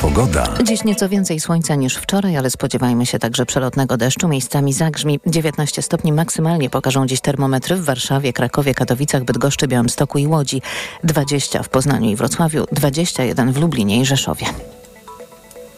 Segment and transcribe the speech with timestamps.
[0.00, 0.48] Pogoda.
[0.64, 4.28] Dziś nieco więcej słońca niż wczoraj, ale spodziewajmy się także przelotnego deszczu.
[4.28, 10.26] Miejscami zagrzmi 19 stopni maksymalnie pokażą dziś termometry w Warszawie, Krakowie, Katowicach, Bydgoszczy, Białymstoku i
[10.26, 10.62] Łodzi.
[11.04, 14.46] 20 w Poznaniu i Wrocławiu, 21 w Lublinie i Rzeszowie.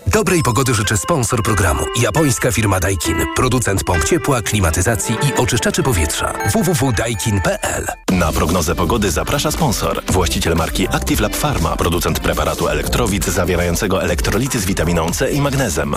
[0.06, 1.84] Dobrej pogody życzę sponsor programu.
[2.00, 3.16] Japońska firma Daikin.
[3.36, 6.32] Producent pomp ciepła, klimatyzacji i oczyszczaczy powietrza.
[6.52, 10.02] www.daikin.pl Na prognozę pogody zaprasza sponsor.
[10.08, 11.76] Właściciel marki Active Lab Pharma.
[11.76, 15.94] Producent preparatu elektrowid zawierającego elektrolity z witaminą C i magnezem.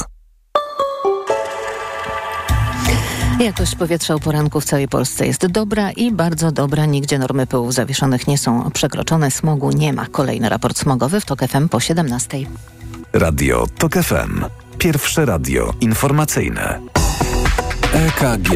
[3.39, 6.85] Jakość powietrza o poranku w całej Polsce jest dobra i bardzo dobra.
[6.85, 9.31] Nigdzie normy pyłów zawieszonych nie są przekroczone.
[9.31, 10.05] Smogu nie ma.
[10.05, 12.37] Kolejny raport smogowy w TOK FM po 17.
[13.15, 14.43] Radio TOK FM.
[14.77, 16.79] Pierwsze radio informacyjne.
[17.93, 18.49] EKG.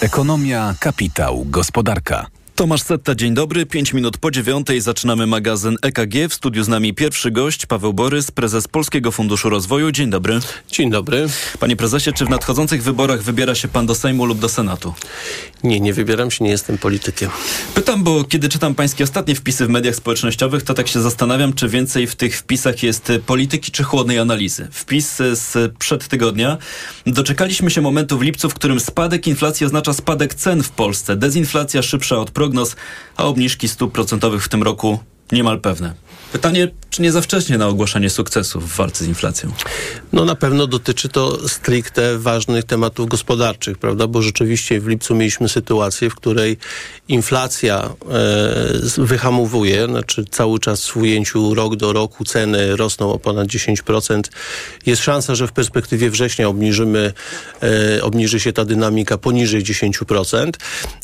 [0.00, 2.26] Ekonomia, kapitał, gospodarka.
[2.62, 3.66] Tomasz Setta, dzień dobry.
[3.66, 6.28] Pięć minut po dziewiątej zaczynamy magazyn EKG.
[6.28, 9.92] W studiu z nami pierwszy gość, Paweł Borys, prezes Polskiego Funduszu Rozwoju.
[9.92, 10.40] Dzień dobry.
[10.70, 11.26] Dzień dobry.
[11.60, 14.94] Panie prezesie, czy w nadchodzących wyborach wybiera się pan do Sejmu lub do Senatu?
[15.64, 17.30] Nie, nie wybieram się, nie jestem politykiem.
[17.74, 21.68] Pytam, bo kiedy czytam pańskie ostatnie wpisy w mediach społecznościowych, to tak się zastanawiam, czy
[21.68, 24.68] więcej w tych wpisach jest polityki czy chłodnej analizy.
[24.70, 26.58] Wpis z przed tygodnia.
[27.06, 31.16] Doczekaliśmy się momentu w lipcu, w którym spadek inflacji oznacza spadek cen w Polsce.
[31.16, 32.76] Dezinflacja szybsza od prognoz,
[33.16, 34.98] a obniżki stóp procentowych w tym roku
[35.32, 35.94] niemal pewne.
[36.32, 39.52] Pytanie, czy nie za wcześnie na ogłaszanie sukcesu w walce z inflacją?
[40.12, 44.06] No na pewno dotyczy to stricte ważnych tematów gospodarczych, prawda?
[44.06, 46.56] Bo rzeczywiście w lipcu mieliśmy sytuację, w której
[47.08, 53.48] inflacja e, wyhamowuje, znaczy cały czas w ujęciu rok do roku ceny rosną o ponad
[53.48, 54.22] 10%.
[54.86, 57.12] Jest szansa, że w perspektywie września obniżymy,
[57.62, 60.52] e, obniży się ta dynamika poniżej 10%.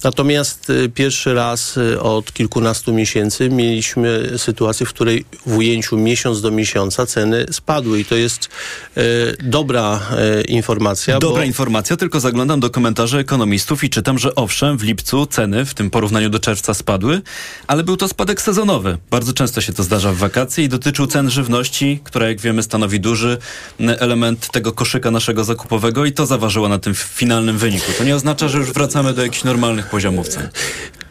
[0.05, 6.41] Natomiast e, pierwszy raz e, od kilkunastu miesięcy mieliśmy sytuację, w której w ujęciu miesiąc
[6.41, 8.49] do miesiąca ceny spadły i to jest
[8.97, 8.98] e,
[9.43, 11.19] dobra e, informacja.
[11.19, 11.47] Dobra bo...
[11.47, 15.91] informacja, tylko zaglądam do komentarzy ekonomistów i czytam, że owszem, w lipcu ceny w tym
[15.91, 17.21] porównaniu do czerwca spadły,
[17.67, 18.99] ale był to spadek sezonowy.
[19.11, 23.01] Bardzo często się to zdarza w wakacje i dotyczył cen żywności, która jak wiemy stanowi
[23.01, 23.39] duży
[23.79, 27.93] element tego koszyka naszego zakupowego i to zaważyło na tym finalnym wyniku.
[27.99, 30.49] To nie oznacza, że już wracamy do jakichś normalnych poziomów cen.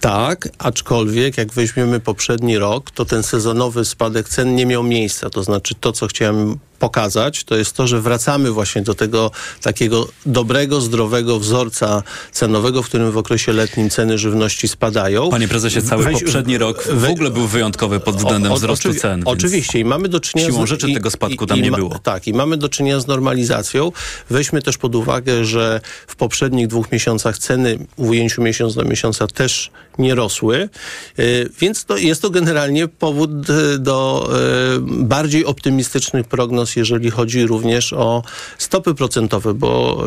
[0.07, 5.29] Tak, aczkolwiek jak weźmiemy poprzedni rok, to ten sezonowy spadek cen nie miał miejsca.
[5.29, 9.31] To znaczy to, co chciałem pokazać, to jest to, że wracamy właśnie do tego
[9.62, 15.29] takiego dobrego, zdrowego wzorca cenowego, w którym w okresie letnim ceny żywności spadają.
[15.29, 18.57] Panie prezesie, cały Weź, poprzedni rok w we, ogóle był wyjątkowy pod względem o, o,
[18.57, 19.22] wzrostu oczywi cen.
[19.25, 21.78] Oczywiście i mamy do czynienia siłą z, rzeczy i, tego spadku tam i, nie ma,
[21.78, 22.00] było.
[22.00, 23.91] Tak, i mamy do czynienia z normalizacją.
[24.29, 29.28] Weźmy też pod uwagę, że w poprzednich dwóch miesiącach ceny w ujęciu miesiąc do miesiąca
[29.28, 30.69] też nie rosły,
[31.18, 33.31] yy, więc to jest to generalnie powód
[33.80, 38.24] do yy, bardziej optymistycznych prognoz, jeżeli chodzi również o
[38.57, 40.03] stopy procentowe, bo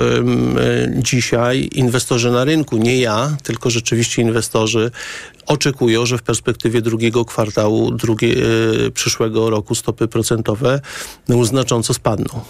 [0.96, 4.90] dzisiaj inwestorzy na rynku, nie ja, tylko rzeczywiście inwestorzy
[5.50, 8.34] oczekują, że w perspektywie drugiego kwartału drugie,
[8.94, 10.80] przyszłego roku stopy procentowe
[11.28, 12.40] no, znacząco spadną.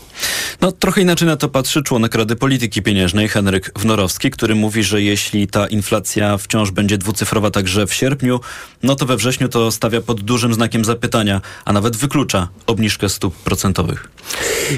[0.61, 5.03] No trochę inaczej na to patrzy członek Rady Polityki Pieniężnej Henryk Wnorowski, który mówi, że
[5.03, 8.41] jeśli ta inflacja wciąż będzie dwucyfrowa także w sierpniu,
[8.83, 13.37] no to we wrześniu to stawia pod dużym znakiem zapytania, a nawet wyklucza obniżkę stóp
[13.37, 14.09] procentowych.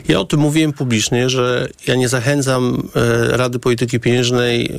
[0.09, 4.73] Ja o tym mówiłem publicznie, że ja nie zachęcam e, Rady Polityki Pieniężnej e,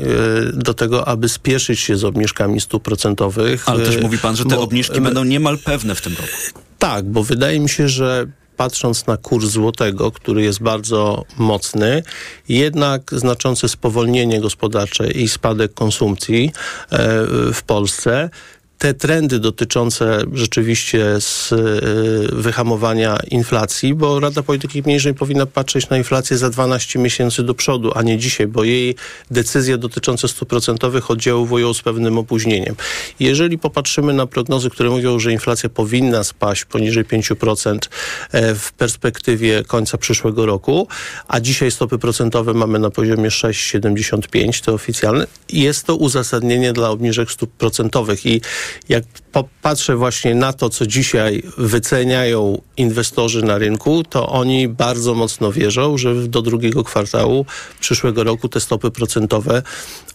[0.53, 3.69] do tego, aby spieszyć się z obniżkami stóp procentowych.
[3.69, 6.63] Ale też mówi pan, że te bo, obniżki będą niemal pewne w tym roku.
[6.79, 12.03] Tak, bo wydaje mi się, że patrząc na kurs złotego, który jest bardzo mocny,
[12.50, 16.51] jednak znaczące spowolnienie gospodarcze i spadek konsumpcji
[16.91, 16.97] e,
[17.53, 18.30] w Polsce
[18.84, 21.56] te trendy dotyczące rzeczywiście z, y,
[22.32, 27.92] wyhamowania inflacji, bo Rada Polityki Pieniężnej powinna patrzeć na inflację za 12 miesięcy do przodu,
[27.96, 28.96] a nie dzisiaj, bo jej
[29.32, 32.76] decyzje dotyczące stóp procentowych oddziaływują z pewnym opóźnieniem.
[33.20, 37.78] Jeżeli popatrzymy na prognozy, które mówią, że inflacja powinna spaść poniżej 5%
[38.56, 40.88] w perspektywie końca przyszłego roku,
[41.28, 47.31] a dzisiaj stopy procentowe mamy na poziomie 6,75, to oficjalne, jest to uzasadnienie dla obniżek
[47.31, 48.42] stóp procentowych i
[48.90, 55.52] jak popatrzę właśnie na to, co dzisiaj wyceniają inwestorzy na rynku, to oni bardzo mocno
[55.52, 57.46] wierzą, że do drugiego kwartału
[57.80, 59.64] przyszłego roku te stopy procentowe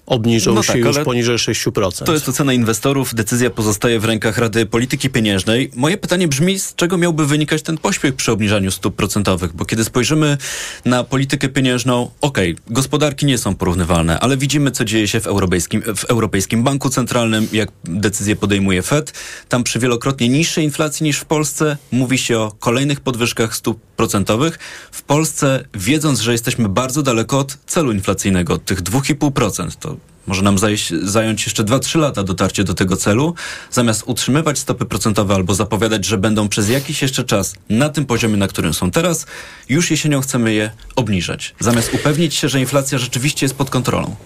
[0.06, 2.05] obniżą no się tak, już poniżej 6%.
[2.05, 5.70] To jest ocena inwestorów, decyzja pozostaje w rękach Rady Polityki Pieniężnej.
[5.75, 9.52] Moje pytanie brzmi, z czego miałby wynikać ten pośpiech przy obniżaniu stóp procentowych?
[9.52, 10.38] Bo kiedy spojrzymy
[10.84, 15.26] na politykę pieniężną, okej, okay, gospodarki nie są porównywalne, ale widzimy, co dzieje się w
[15.26, 19.12] Europejskim, w Europejskim Banku Centralnym, jak decyzje podejmuje podejmuje Fed.
[19.48, 24.58] Tam przy wielokrotnie niższej inflacji niż w Polsce mówi się o kolejnych podwyżkach stóp procentowych.
[24.92, 30.42] W Polsce, wiedząc, że jesteśmy bardzo daleko od celu inflacyjnego, od tych 2,5%, to może
[30.42, 30.56] nam
[31.02, 33.34] zająć jeszcze 2-3 lata dotarcie do tego celu,
[33.70, 38.36] zamiast utrzymywać stopy procentowe albo zapowiadać, że będą przez jakiś jeszcze czas na tym poziomie,
[38.36, 39.26] na którym są teraz,
[39.68, 41.54] już jesienią chcemy je obniżać.
[41.60, 44.16] Zamiast upewnić się, że inflacja rzeczywiście jest pod kontrolą.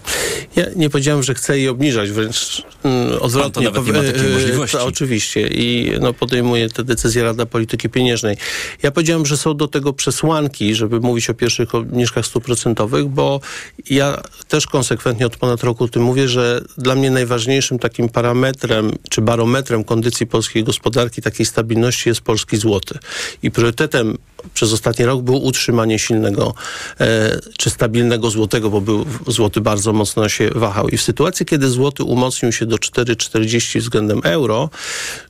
[0.57, 3.43] Ja nie powiedziałem, że chcę je obniżać, wręcz mm, odwrotnie.
[3.43, 4.77] Pan to nawet nie ma takiej możliwości.
[4.77, 8.37] To oczywiście i no, podejmuje te decyzje Rada Polityki Pieniężnej.
[8.83, 13.41] Ja powiedziałem, że są do tego przesłanki, żeby mówić o pierwszych obniżkach stóp procentowych, bo
[13.91, 19.23] ja też konsekwentnie od ponad roku tym mówię, że dla mnie najważniejszym takim parametrem czy
[19.23, 22.99] barometrem kondycji polskiej gospodarki, takiej stabilności jest polski złoty.
[23.43, 24.19] I priorytetem
[24.55, 26.55] przez ostatni rok było utrzymanie silnego
[27.01, 30.89] e, czy stabilnego złotego, bo był złoty bardzo mocno się wahał.
[30.89, 34.71] I w sytuacji, kiedy złoty umocnił się do 4,40 względem euro,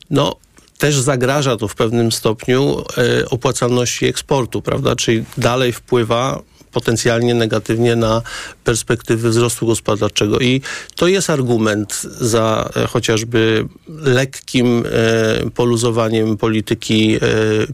[0.09, 0.35] no
[0.77, 4.95] też zagraża to w pewnym stopniu e, opłacalności eksportu, prawda?
[4.95, 6.41] Czyli dalej wpływa
[6.73, 8.21] potencjalnie negatywnie na
[8.63, 10.39] perspektywy wzrostu gospodarczego.
[10.39, 10.61] I
[10.95, 17.19] to jest argument za e, chociażby lekkim e, poluzowaniem polityki e,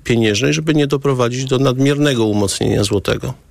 [0.03, 3.48] pieniężnej, żeby nie doprowadzić do nadmiernego umocnienia złotego.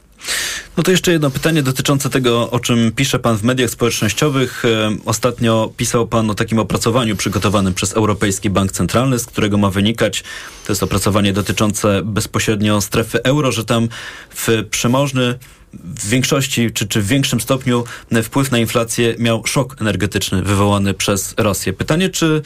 [0.76, 4.65] No to jeszcze jedno pytanie dotyczące tego, o czym pisze pan w mediach społecznościowych.
[4.65, 9.70] E, ostatnio pisał pan o takim opracowaniu przygotowanym przez Europejski Bank Centralny, z którego ma
[9.70, 10.25] wynikać,
[10.67, 13.88] to jest opracowanie dotyczące bezpośrednio strefy euro, że tam
[14.35, 15.38] w przemożny
[15.73, 17.85] w większości czy, czy w większym stopniu
[18.23, 21.73] wpływ na inflację miał szok energetyczny wywołany przez Rosję.
[21.73, 22.43] Pytanie, czy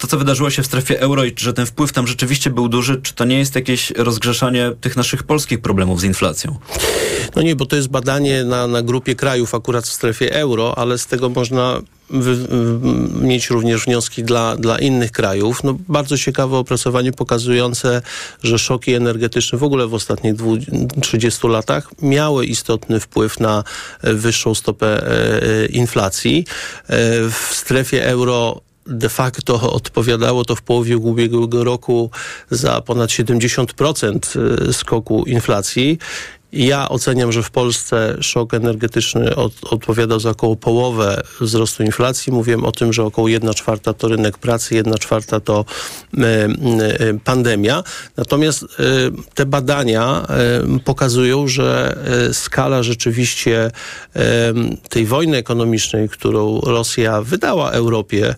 [0.00, 3.00] to, co wydarzyło się w strefie euro i że ten wpływ tam rzeczywiście był duży,
[3.02, 6.58] czy to nie jest jakieś rozgrzeszanie tych naszych polskich problemów z inflacją?
[7.36, 10.98] No nie, bo to jest badanie na, na grupie krajów akurat w strefie euro, ale
[10.98, 12.36] z tego można wy,
[13.20, 15.64] mieć również wnioski dla, dla innych krajów.
[15.64, 18.02] No, bardzo ciekawe opracowanie pokazujące,
[18.42, 20.34] że szoki energetyczne w ogóle w ostatnich
[21.02, 23.64] 30 latach miały istotny wpływ na
[24.02, 26.44] wyższą stopę e, e inflacji.
[26.88, 26.94] E,
[27.30, 32.10] w strefie euro de facto odpowiadało to w połowie ubiegłego roku
[32.50, 35.98] za ponad 70% y, skoku inflacji
[36.52, 42.32] ja oceniam, że w Polsce szok energetyczny od, odpowiadał za około połowę wzrostu inflacji.
[42.32, 45.64] Mówiłem o tym, że około 1 czwarta to rynek pracy, 1 czwarta to
[46.18, 46.48] e, e,
[47.24, 47.82] pandemia.
[48.16, 48.66] Natomiast e,
[49.34, 51.98] te badania e, pokazują, że
[52.28, 53.70] e, skala rzeczywiście
[54.88, 58.34] tej wojny ekonomicznej, którą Rosja wydała Europie,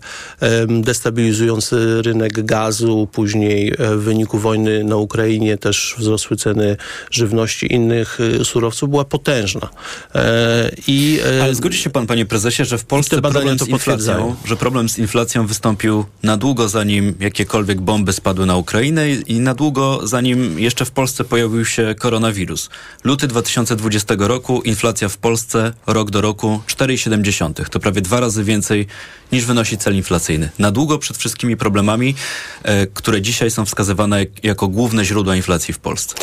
[0.67, 6.77] destabilizując rynek gazu, później w wyniku wojny na Ukrainie też wzrosły ceny
[7.11, 9.69] żywności innych y, surowców była potężna.
[10.15, 14.35] E, I, e, Ale zgodzi się pan, panie prezesie, że w Polsce problem z inflacją,
[14.45, 19.53] że problem z inflacją wystąpił na długo zanim jakiekolwiek bomby spadły na Ukrainę i na
[19.53, 22.69] długo zanim jeszcze w Polsce pojawił się koronawirus.
[23.03, 27.69] Luty 2020 roku, inflacja w Polsce rok do roku 4,7.
[27.69, 28.87] To prawie dwa razy więcej
[29.31, 30.49] niż wynosi cel inflacyjny.
[30.59, 32.15] Na długo przed wszystkimi problemami,
[32.63, 36.15] e, które dzisiaj są wskazywane jako główne źródła inflacji w Polsce.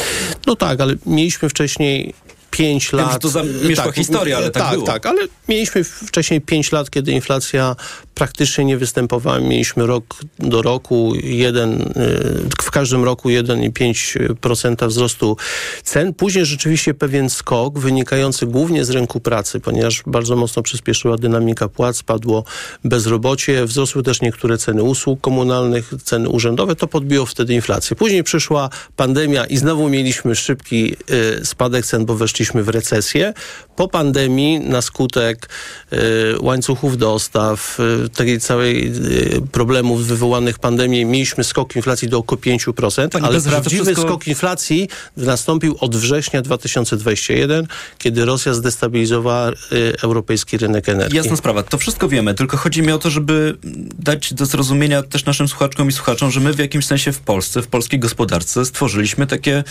[0.47, 2.14] No tak, ale mieliśmy wcześniej wcześniej
[2.50, 3.11] 5 lat.
[3.11, 4.87] Wiem, to zamieszkła tak, historia, ale tak, tak było.
[4.87, 7.76] Tak, ale mieliśmy wcześniej 5 lat, kiedy inflacja
[8.20, 9.41] praktycznie nie występowała.
[9.41, 10.05] Mieliśmy rok
[10.38, 15.36] do roku, jeden, y, w każdym roku 1,5% wzrostu
[15.84, 16.15] cen.
[16.15, 21.96] Później rzeczywiście pewien skok wynikający głównie z rynku pracy, ponieważ bardzo mocno przyspieszyła dynamika płac,
[21.96, 22.44] spadło
[22.84, 26.77] bezrobocie, wzrosły też niektóre ceny usług komunalnych, ceny urzędowe.
[26.77, 27.96] To podbiło wtedy inflację.
[27.96, 30.96] Później przyszła pandemia i znowu mieliśmy szybki
[31.41, 33.35] y, spadek cen, bo weszliśmy w recesję.
[33.77, 35.49] Po pandemii na skutek
[35.93, 35.97] y,
[36.41, 37.79] łańcuchów dostaw,
[38.17, 43.85] takiej całej y, problemów wywołanych pandemią mieliśmy skok inflacji do około 5%, Panie ale prawdziwy
[43.85, 44.03] wszystko...
[44.03, 47.67] skok inflacji nastąpił od września 2021,
[47.99, 49.55] kiedy Rosja zdestabilizowała y,
[50.03, 51.17] europejski rynek energii.
[51.17, 53.56] Jasna sprawa, to wszystko wiemy, tylko chodzi mi o to, żeby
[53.99, 57.63] dać do zrozumienia też naszym słuchaczkom i słuchaczom, że my w jakimś sensie w Polsce,
[57.63, 59.65] w polskiej gospodarce stworzyliśmy takie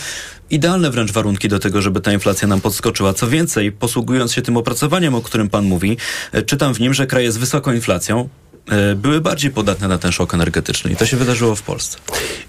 [0.50, 3.14] idealne wręcz warunki do tego, żeby ta inflacja nam podskoczyła.
[3.14, 5.96] Co więcej, posługując się tym opracowaniem, o którym pan mówi,
[6.34, 8.28] y, czytam w nim, że kraje z wysoką inflacją,
[8.70, 11.98] E, były bardziej podatne na ten szok energetyczny i to się wydarzyło w Polsce.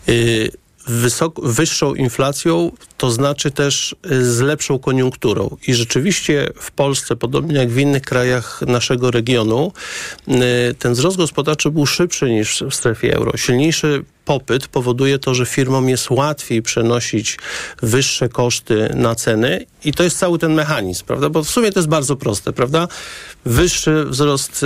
[0.10, 0.51] Y
[0.88, 5.58] wysok, wyższą inflacją, to znaczy też z lepszą koniunkturą.
[5.68, 9.72] I rzeczywiście w Polsce, podobnie jak w innych krajach naszego regionu,
[10.80, 13.38] ten wzrost gospodarczy był szybszy niż w strefie euro.
[13.38, 17.38] Silniejszy popyt powoduje to, że firmom jest łatwiej przenosić
[17.82, 21.30] wyższe koszty na ceny i to jest cały ten mechanizm, prawda?
[21.30, 22.88] Bo w sumie to jest bardzo proste, prawda?
[23.46, 24.66] Wyższy wzrost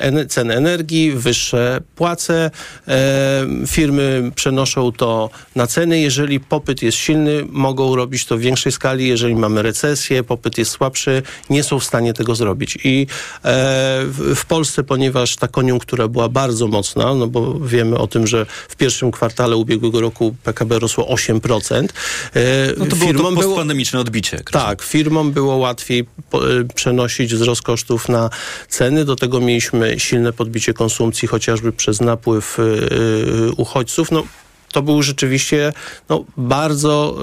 [0.00, 2.50] e, cen energii, wyższe płace,
[2.88, 6.00] e, firmy przenoszą to na ceny.
[6.00, 9.08] Jeżeli popyt jest silny, mogą robić to w większej skali.
[9.08, 12.78] Jeżeli mamy recesję, popyt jest słabszy, nie są w stanie tego zrobić.
[12.84, 13.06] I
[13.44, 14.04] e,
[14.34, 18.76] w Polsce, ponieważ ta koniunktura była bardzo mocna, no bo wiemy o tym, że w
[18.76, 21.88] pierwszym kwartale ubiegłego roku PKB rosło 8%.
[22.78, 24.40] No to było to postpandemiczne odbicie.
[24.52, 26.06] Tak, firmom było łatwiej
[26.74, 28.30] przenosić wzrost kosztów na
[28.68, 29.04] ceny.
[29.04, 32.58] Do tego mieliśmy silne podbicie konsumpcji, chociażby przez napływ
[33.56, 34.10] uchodźców.
[34.10, 34.22] No,
[34.78, 35.72] to były rzeczywiście
[36.08, 37.18] no, bardzo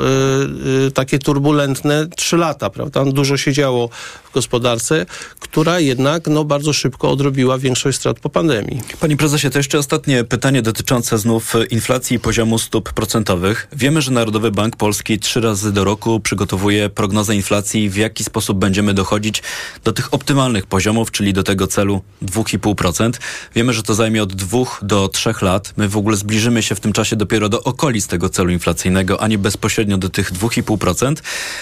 [0.86, 3.06] y, y, takie turbulentne trzy lata, prawda?
[3.06, 3.90] Dużo się działo
[4.30, 5.06] w gospodarce,
[5.40, 8.82] która jednak no, bardzo szybko odrobiła większość strat po pandemii.
[9.00, 13.68] Panie prezesie, to jeszcze ostatnie pytanie dotyczące znów inflacji i poziomu stóp procentowych.
[13.74, 18.58] Wiemy, że Narodowy Bank Polski trzy razy do roku przygotowuje prognozę inflacji, w jaki sposób
[18.58, 19.44] będziemy dochodzić
[19.84, 23.12] do tych optymalnych poziomów, czyli do tego celu 2,5%.
[23.56, 25.74] Wiemy, że to zajmie od dwóch do trzech lat.
[25.78, 29.22] My w ogóle zbliżymy się w tym czasie dopiero dopiero do okolic tego celu inflacyjnego,
[29.22, 31.16] a nie bezpośrednio do tych 2,5%.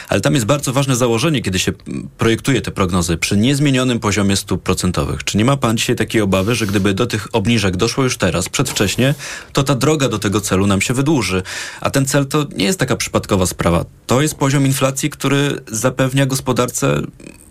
[0.10, 1.74] Ale tam jest bardzo ważne założenie, kiedy się
[2.18, 5.24] projektuje te prognozy przy niezmienionym poziomie stóp procentowych.
[5.24, 8.50] Czy nie ma pan dzisiaj takiej obawy, że gdyby do tych obniżek doszło już teraz,
[8.50, 9.16] przedwcześnie,
[9.54, 11.44] to ta droga do tego celu nam się wydłuży?
[11.82, 13.86] A ten cel to nie jest taka przypadkowa sprawa.
[14.08, 17.02] To jest poziom inflacji, który zapewnia gospodarce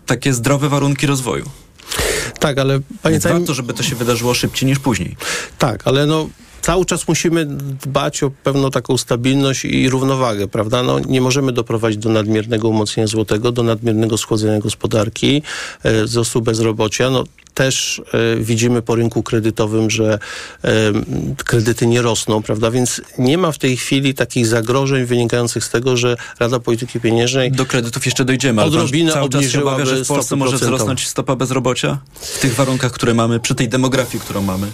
[0.07, 1.51] takie zdrowe warunki rozwoju.
[2.39, 3.39] Tak, ale pamiętajmy...
[3.39, 5.17] Warto, żeby to się wydarzyło szybciej niż później.
[5.59, 6.29] Tak, ale no
[6.63, 7.47] cały czas musimy
[7.87, 10.83] dbać o pewną taką stabilność i równowagę, prawda?
[10.83, 15.43] No, nie możemy doprowadzić do nadmiernego umocnienia złotego, do nadmiernego schłodzenia gospodarki,
[15.83, 17.11] e, wzrostu bezrobocia.
[17.11, 20.19] No, też e, widzimy po rynku kredytowym, że
[20.65, 20.71] e,
[21.37, 22.71] kredyty nie rosną, prawda?
[22.71, 27.53] Więc nie ma w tej chwili takich zagrożeń wynikających z tego, że Rada Polityki Pieniężnej
[27.53, 31.09] do kredytów jeszcze dojdziemy, odrobinę ale cały czas się obawia, że w Polsce może wzrosnąć
[31.09, 34.67] stopa bezrobocia w tych warunkach, które mamy, przy tej demografii, którą mamy.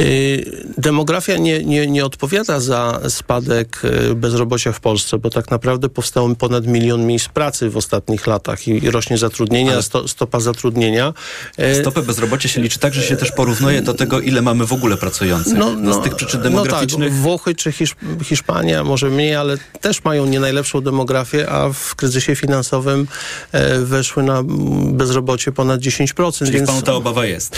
[0.00, 5.88] Y, demografia nie, nie, nie odpowiada za spadek y, bezrobocia w Polsce, bo tak naprawdę
[5.88, 11.14] powstało ponad milion miejsc pracy w ostatnich latach i, rośnie zatrudnienie, sto, stopa zatrudnienia.
[11.58, 14.72] Y, Stopę bezrobocia się liczy tak, że się też porównuje do tego, ile mamy w
[14.72, 15.58] ogóle pracujących.
[15.58, 17.10] No, no, z tych przyczyn demograficznych.
[17.10, 21.72] No tak, Włochy czy Hiszp Hiszpania, może mniej, ale też mają nie najlepszą demografię, a
[21.72, 23.06] w kryzysie finansowym
[23.52, 24.42] e, weszły na
[24.86, 26.38] bezrobocie ponad 10%.
[26.38, 27.56] Czyli więc panu ta obawa jest?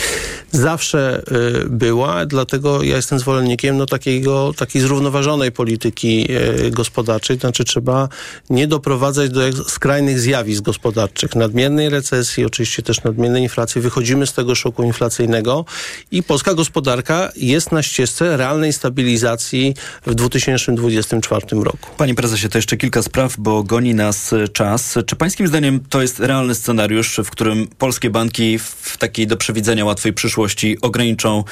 [0.51, 1.21] Zawsze
[1.63, 7.37] e, była dlatego ja jestem zwolennikiem no, takiego, takiej zrównoważonej polityki e, gospodarczej.
[7.37, 8.09] Znaczy trzeba
[8.49, 11.35] nie doprowadzać do skrajnych zjawisk gospodarczych.
[11.35, 13.81] Nadmiernej recesji, oczywiście też nadmiernej inflacji.
[13.81, 15.65] Wychodzimy z tego szoku inflacyjnego
[16.11, 19.73] i polska gospodarka jest na ścieżce realnej stabilizacji
[20.05, 21.89] w 2024 roku.
[21.97, 24.97] Panie prezesie, to jeszcze kilka spraw, bo goni nas czas.
[25.05, 29.85] Czy pańskim zdaniem to jest realny scenariusz, w którym polskie banki w takiej do przewidzenia
[29.85, 31.43] łatwej przyszłości ograniczą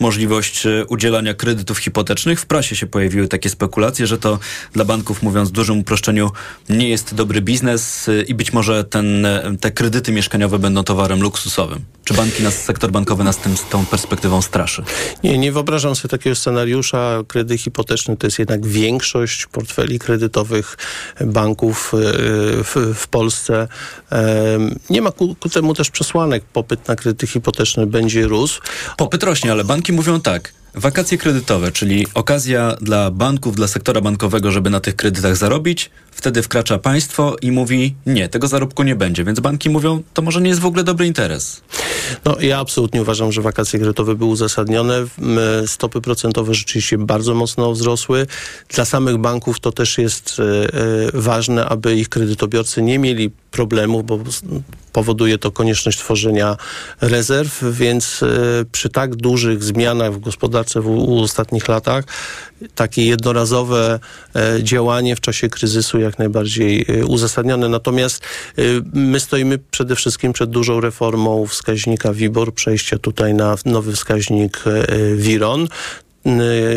[0.00, 2.40] możliwość możliwość e, udzielania kredytów hipotecznych.
[2.40, 4.38] W prasie się pojawiły takie spekulacje, że to
[4.72, 6.30] dla banków, mówiąc w dużym uproszczeniu,
[6.68, 11.22] nie jest dobry biznes e, i być może ten, e, te kredyty mieszkaniowe będą towarem
[11.22, 11.84] luksusowym.
[12.04, 14.82] Czy banki, nas, sektor bankowy nas tym, z tą perspektywą straszy?
[15.24, 17.22] Nie, nie wyobrażam sobie takiego scenariusza.
[17.28, 20.76] Kredyt hipoteczny to jest jednak większość portfeli kredytowych
[21.20, 21.92] banków
[22.64, 23.68] w, w Polsce.
[24.90, 26.44] Nie ma ku, ku temu też przesłanek.
[26.44, 28.60] Popyt na kredyty hipoteczne będzie rósł.
[28.96, 30.52] Popyt rośnie, ale banki mówią tak.
[30.74, 35.90] Wakacje kredytowe, czyli okazja dla banków, dla sektora bankowego, żeby na tych kredytach zarobić.
[36.14, 39.24] Wtedy wkracza państwo i mówi: Nie, tego zarobku nie będzie.
[39.24, 41.62] Więc banki mówią: To może nie jest w ogóle dobry interes.
[42.24, 44.94] No, ja absolutnie uważam, że wakacje kredytowe były uzasadnione.
[45.66, 48.26] Stopy procentowe rzeczywiście bardzo mocno wzrosły.
[48.68, 50.70] Dla samych banków to też jest e, e,
[51.14, 54.18] ważne, aby ich kredytobiorcy nie mieli problemów, bo
[54.92, 56.56] powoduje to konieczność tworzenia
[57.00, 58.26] rezerw, więc e,
[58.72, 62.04] przy tak dużych zmianach w gospodarce w, w ostatnich latach
[62.74, 64.00] takie jednorazowe
[64.62, 67.68] działanie w czasie kryzysu jak najbardziej uzasadnione.
[67.68, 68.22] Natomiast
[68.92, 75.16] my stoimy przede wszystkim przed dużą reformą wskaźnika WIBOR, przejścia tutaj na nowy wskaźnik e,
[75.16, 75.68] WIRON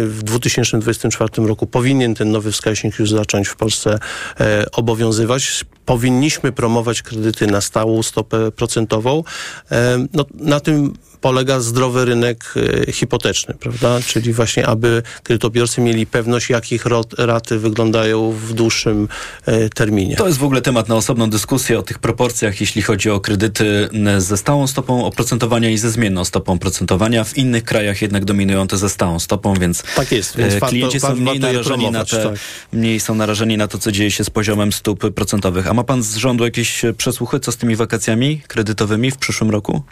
[0.08, 4.00] w 2024 roku powinien ten nowy wskaźnik już zacząć w Polsce
[4.40, 5.66] e, obowiązywać.
[5.86, 9.24] Powinniśmy promować kredyty na stałą stopę procentową.
[9.72, 12.54] E, no, na tym polega zdrowy rynek
[12.88, 14.00] e, hipoteczny, prawda?
[14.08, 16.86] Czyli właśnie, aby kredytobiorcy mieli pewność, jakich
[17.18, 19.08] raty wyglądają w dłuższym
[19.46, 20.16] e, terminie.
[20.16, 23.90] To jest w ogóle temat na osobną dyskusję o tych proporcjach, jeśli chodzi o kredyty
[24.18, 27.24] ze stałą stopą oprocentowania i ze zmienną stopą oprocentowania.
[27.24, 31.18] W innych krajach jednak dominują te ze stałą stopą, więc, tak jest, więc klienci warto,
[31.18, 32.40] są mniej narażeni, na te, tak.
[32.74, 35.68] mniej są narażeni na to, co dzieje się z poziomem stóp procentowych.
[35.68, 39.84] A ma pan z rządu jakieś przesłuchy, co z tymi wakacjami kredytowymi w przyszłym roku?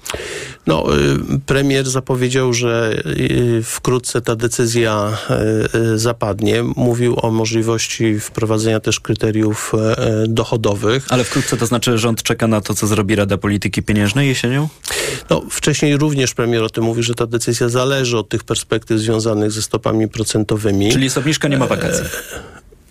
[0.68, 1.15] No, y,
[1.46, 5.18] premier zapowiedział, że y, wkrótce ta decyzja
[5.76, 6.64] y, zapadnie.
[6.64, 9.74] Mówił o możliwości wprowadzenia też kryteriów
[10.28, 11.06] dochodowych.
[11.10, 14.70] Ale wkrótce to znaczy, że rząd czeka na to, co zrobi Rada Polityki Pieniężnej jesienią?
[15.30, 19.52] No, wcześniej również premier o tym mówi, że ta decyzja zależy od tych perspektyw związanych
[19.52, 20.92] ze stopami procentowymi.
[20.92, 22.06] Czyli jest obniżka, nie ma wakacji.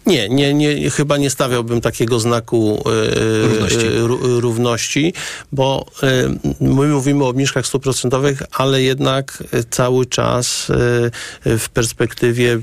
[0.06, 3.86] Nie, nie, nie, chyba nie stawiałbym takiego znaku e, równości.
[3.86, 5.12] E, równości,
[5.52, 6.28] bo e,
[6.60, 10.66] my mówimy o obniżkach stóp procentowych, ale jednak cały czas
[11.44, 12.60] w perspektywie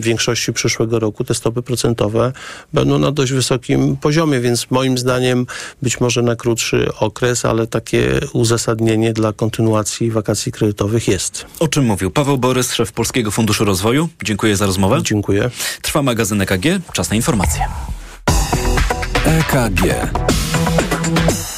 [0.00, 2.32] większości przyszłego roku te stopy procentowe
[2.72, 5.46] będą na dość wysokim poziomie, więc moim zdaniem
[5.82, 11.46] być może na krótszy okres, ale takie uzasadnienie dla kontynuacji wakacji kredytowych jest.
[11.60, 14.08] O czym mówił Paweł Borys, szef Polskiego Funduszu Rozwoju.
[14.24, 15.00] Dziękuję za rozmowę.
[15.02, 15.50] Dziękuję.
[15.82, 16.83] Trwa magazyn EKG.
[16.92, 17.66] Czas na informacje.
[19.26, 19.80] EKG.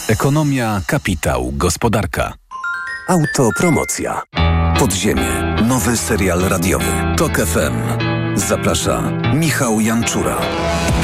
[0.09, 2.33] Ekonomia, kapitał, gospodarka.
[3.09, 4.23] Autopromocja.
[4.79, 5.57] Podziemie.
[5.65, 6.93] Nowy serial radiowy.
[7.17, 7.75] Tok FM.
[8.35, 9.03] Zaprasza
[9.35, 10.37] Michał Janczura.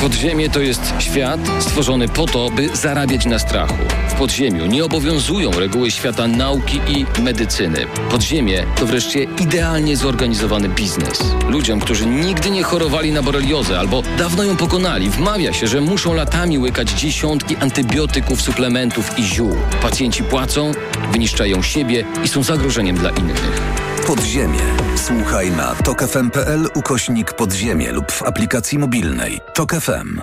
[0.01, 3.75] Podziemie to jest świat stworzony po to, by zarabiać na strachu.
[4.13, 7.87] W podziemiu nie obowiązują reguły świata nauki i medycyny.
[8.11, 11.21] Podziemie to wreszcie idealnie zorganizowany biznes.
[11.49, 16.15] Ludziom, którzy nigdy nie chorowali na boreliozę albo dawno ją pokonali, wmawia się, że muszą
[16.15, 19.57] latami łykać dziesiątki antybiotyków, suplementów i ziół.
[19.83, 20.73] Pacjenci płacą,
[21.13, 23.63] wyniszczają siebie i są zagrożeniem dla innych.
[24.07, 24.61] Podziemie.
[24.97, 29.41] Słuchaj na tokefm.pl ukośnik podziemie lub w aplikacji mobilnej.
[29.55, 30.21] Tok FM.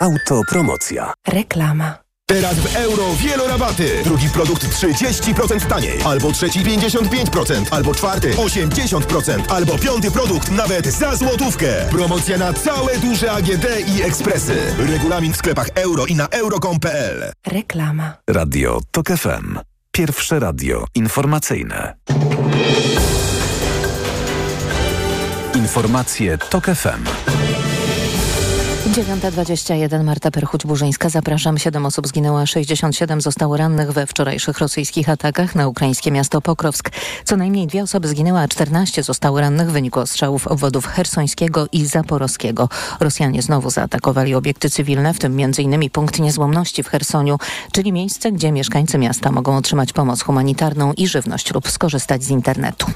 [0.00, 1.12] Autopromocja.
[1.28, 2.01] Reklama.
[2.26, 3.90] Teraz w euro wielorabaty.
[4.04, 6.02] Drugi produkt 30% taniej.
[6.04, 7.64] Albo trzeci 55%.
[7.70, 9.42] Albo czwarty 80%.
[9.48, 11.66] Albo piąty produkt nawet za złotówkę.
[11.90, 14.56] Promocja na całe duże AGD i ekspresy.
[14.78, 17.32] Regulamin w sklepach euro i na euro.com.pl.
[17.46, 18.14] Reklama.
[18.30, 19.58] Radio TOK FM.
[19.92, 21.94] Pierwsze radio informacyjne.
[25.54, 27.04] Informacje TOK FM.
[28.82, 31.10] 9.21 Marta Perchuć-Burzyńska.
[31.10, 31.58] Zapraszam.
[31.58, 36.90] Siedem osób zginęło, 67 zostało rannych we wczorajszych rosyjskich atakach na ukraińskie miasto Pokrowsk.
[37.24, 41.86] Co najmniej dwie osoby zginęły, a 14 zostało rannych w wyniku ostrzałów obwodów hersońskiego i
[41.86, 42.68] zaporowskiego.
[43.00, 45.90] Rosjanie znowu zaatakowali obiekty cywilne, w tym m.in.
[45.90, 47.38] punkt niezłomności w Hersoniu,
[47.72, 52.86] czyli miejsce, gdzie mieszkańcy miasta mogą otrzymać pomoc humanitarną i żywność lub skorzystać z internetu.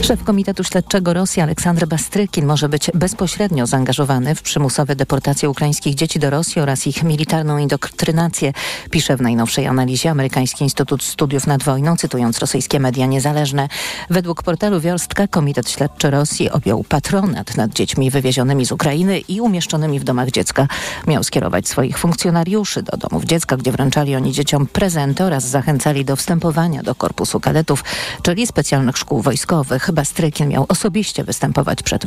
[0.00, 5.94] Szef Komitetu Śledczego Rosji Aleksandr Bastrykin może być bezpośrednio zaangażowany w przymusowe deportacje deportację ukraińskich
[5.94, 8.52] dzieci do Rosji oraz ich militarną indoktrynację,
[8.90, 13.68] pisze w najnowszej analizie Amerykański Instytut Studiów nad Wojną, cytując rosyjskie media niezależne.
[14.10, 20.00] Według portalu Wiorstka Komitet Śledczy Rosji objął patronat nad dziećmi wywiezionymi z Ukrainy i umieszczonymi
[20.00, 20.68] w domach dziecka.
[21.06, 26.16] Miał skierować swoich funkcjonariuszy do domów dziecka, gdzie wręczali oni dzieciom prezenty oraz zachęcali do
[26.16, 27.84] wstępowania do korpusu kadetów,
[28.22, 29.90] czyli specjalnych szkół wojskowych.
[29.92, 32.06] Bastrykin miał osobiście występować przed,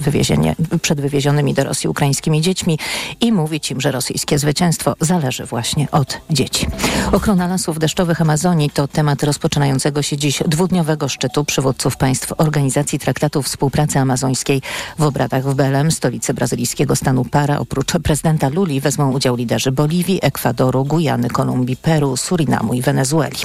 [0.82, 2.80] przed wywiezionymi do Rosji ukraińskimi dziećmi
[3.22, 6.67] i mówić im, że rosyjskie zwycięstwo zależy właśnie od dzieci.
[7.12, 13.41] Ochrona lasów deszczowych Amazonii to temat rozpoczynającego się dziś dwudniowego szczytu przywódców państw Organizacji Traktatu
[13.41, 14.62] Współpracy Amazońskiej
[15.00, 17.60] w obradach w Belem, stolicy brazylijskiego stanu Para.
[17.60, 23.38] Oprócz prezydenta Luli wezmą udział liderzy Boliwii, Ekwadoru, Gujany, Kolumbii, Peru, Surinamu i Wenezueli.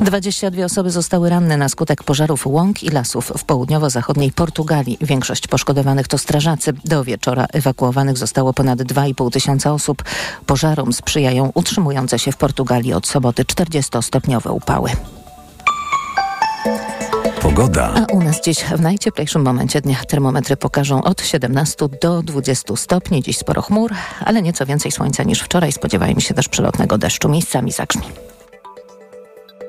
[0.00, 4.98] 22 osoby zostały ranne na skutek pożarów łąk i lasów w południowo-zachodniej Portugalii.
[5.00, 6.72] Większość poszkodowanych to strażacy.
[6.84, 10.02] Do wieczora ewakuowanych zostało ponad 2,5 tysiąca osób.
[10.46, 14.90] Pożarom sprzyjają utrzymujące się w Portugalii od soboty 40-stopniowe upały.
[17.40, 17.94] Pogoda.
[17.94, 23.22] A u nas dziś w najcieplejszym momencie dnia termometry pokażą od 17 do 20 stopni.
[23.22, 23.92] Dziś sporo chmur,
[24.24, 25.72] ale nieco więcej słońca niż wczoraj.
[25.72, 27.28] Spodziewajmy się też przelotnego deszczu.
[27.28, 28.02] Miejscami zagrzmi.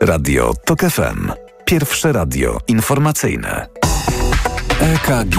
[0.01, 1.31] Radio TOK FM.
[1.65, 3.67] Pierwsze radio informacyjne.
[4.79, 5.37] EKG.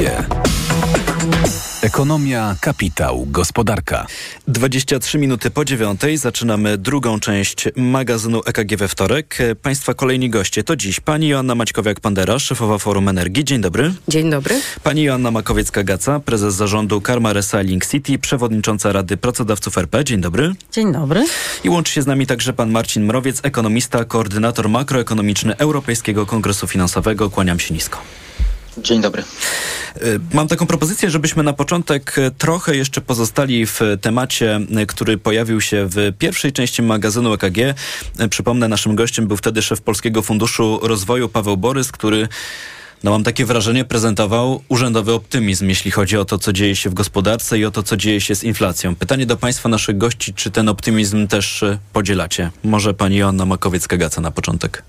[1.82, 4.06] Ekonomia, kapitał, gospodarka.
[4.48, 9.38] 23 minuty po dziewiątej zaczynamy drugą część magazynu EKG we wtorek.
[9.62, 13.44] Państwa kolejni goście to dziś pani Joanna Maćkowiak-Pandera, szefowa Forum Energii.
[13.44, 13.94] Dzień dobry.
[14.08, 14.60] Dzień dobry.
[14.82, 20.04] Pani Joanna Makowiecka-Gaca, prezes zarządu Karma Recycling City, przewodnicząca Rady Pracodawców RP.
[20.04, 20.54] Dzień dobry.
[20.72, 21.26] Dzień dobry.
[21.64, 27.30] I łączy się z nami także pan Marcin Mrowiec, ekonomista, koordynator makroekonomiczny Europejskiego Kongresu Finansowego.
[27.30, 27.98] Kłaniam się nisko.
[28.78, 29.22] Dzień dobry.
[30.02, 35.18] Y, mam taką propozycję, żebyśmy na początek y, trochę jeszcze pozostali w temacie, y, który
[35.18, 37.58] pojawił się w pierwszej części magazynu EKG.
[38.30, 42.28] Przypomnę, naszym gościem był wtedy szef Polskiego Funduszu Rozwoju Paweł Borys, który
[43.04, 46.94] no mam takie wrażenie, prezentował urzędowy optymizm, jeśli chodzi o to, co dzieje się w
[46.94, 48.96] gospodarce i o to, co dzieje się z inflacją.
[48.96, 52.50] Pytanie do Państwa, naszych gości, czy ten optymizm też podzielacie?
[52.64, 54.82] Może Pani Joanna Makowiec-Kagaca na początek.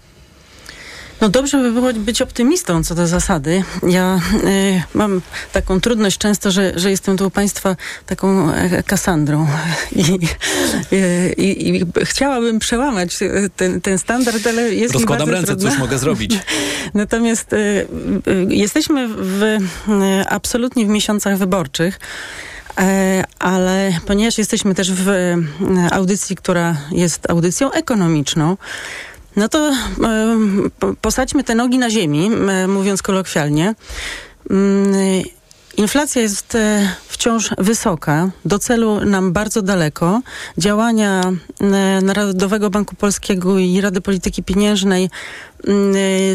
[1.23, 3.63] No dobrze by było być optymistą co do zasady.
[3.87, 5.21] Ja y, mam
[5.53, 9.47] taką trudność często, że, że jestem tu u Państwa taką e, Kasandrą
[9.91, 10.19] I,
[10.93, 13.19] y, i, chciałabym przełamać
[13.55, 15.69] ten, ten standard, ale jest Rozkładam mi ręce, trudno.
[15.69, 16.39] cóż mogę zrobić.
[16.93, 17.87] Natomiast y,
[18.49, 19.57] jesteśmy w,
[20.29, 21.99] absolutnie w miesiącach wyborczych.
[22.79, 25.35] E, ale ponieważ jesteśmy też w
[25.91, 28.57] audycji, która jest audycją ekonomiczną,
[29.35, 29.71] no to
[31.01, 32.31] posadźmy te nogi na ziemi,
[32.67, 33.75] mówiąc kolokwialnie.
[34.49, 35.23] Mm,
[35.77, 40.21] inflacja jest e, wciąż wysoka, do celu nam bardzo daleko.
[40.57, 41.21] Działania
[42.01, 45.09] Narodowego Banku Polskiego i Rady Polityki Pieniężnej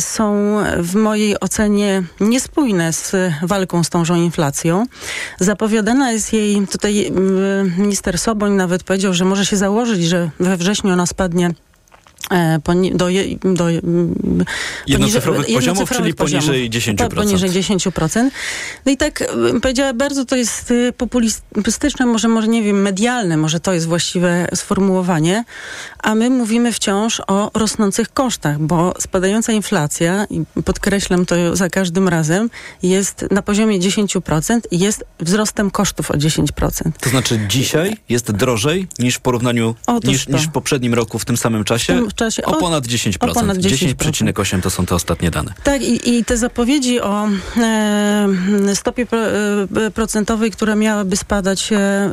[0.01, 4.87] są w mojej ocenie niespójne z walką z tążą inflacją.
[5.41, 7.13] Zapowiadana jest jej, tutaj
[7.79, 11.51] minister Soboń nawet powiedział, że może się założyć, że we wrześniu ona spadnie
[12.31, 12.59] E,
[12.95, 13.09] do,
[13.45, 13.65] do
[14.87, 16.97] jednocyfrowych poziomów, czyli poniżej 10%.
[16.97, 18.31] Tak, poniżej 10%.
[18.87, 19.25] No i tak
[19.63, 24.49] powiedziała, bardzo to jest y, populistyczne, może, może nie wiem, medialne, może to jest właściwe
[24.55, 25.45] sformułowanie,
[25.99, 32.09] a my mówimy wciąż o rosnących kosztach, bo spadająca inflacja, i podkreślam to za każdym
[32.09, 32.51] razem,
[32.83, 36.93] jest na poziomie 10% i jest wzrostem kosztów o 10%.
[37.01, 41.37] To znaczy dzisiaj jest drożej niż w porównaniu, niż, niż w poprzednim roku w tym
[41.37, 42.03] samym czasie?
[42.09, 43.31] W czasie o, o ponad 10%.
[43.31, 45.55] O ponad 10,8 10 to są te ostatnie dane.
[45.65, 48.29] Tak i, i te zapowiedzi o e,
[48.75, 49.19] stopie pro,
[49.87, 52.11] e, procentowej, która miałaby spadać e,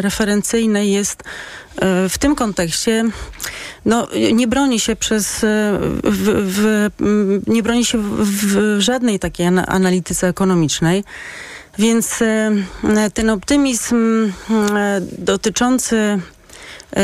[0.00, 1.22] referencyjnej jest
[1.76, 3.04] e, w tym kontekście
[3.86, 6.90] no, nie broni się przez e, w, w,
[7.46, 11.04] nie broni się w, żadnej takiej analityce ekonomicznej.
[11.78, 12.50] Więc e,
[13.14, 14.32] ten optymizm
[15.18, 16.20] dotyczący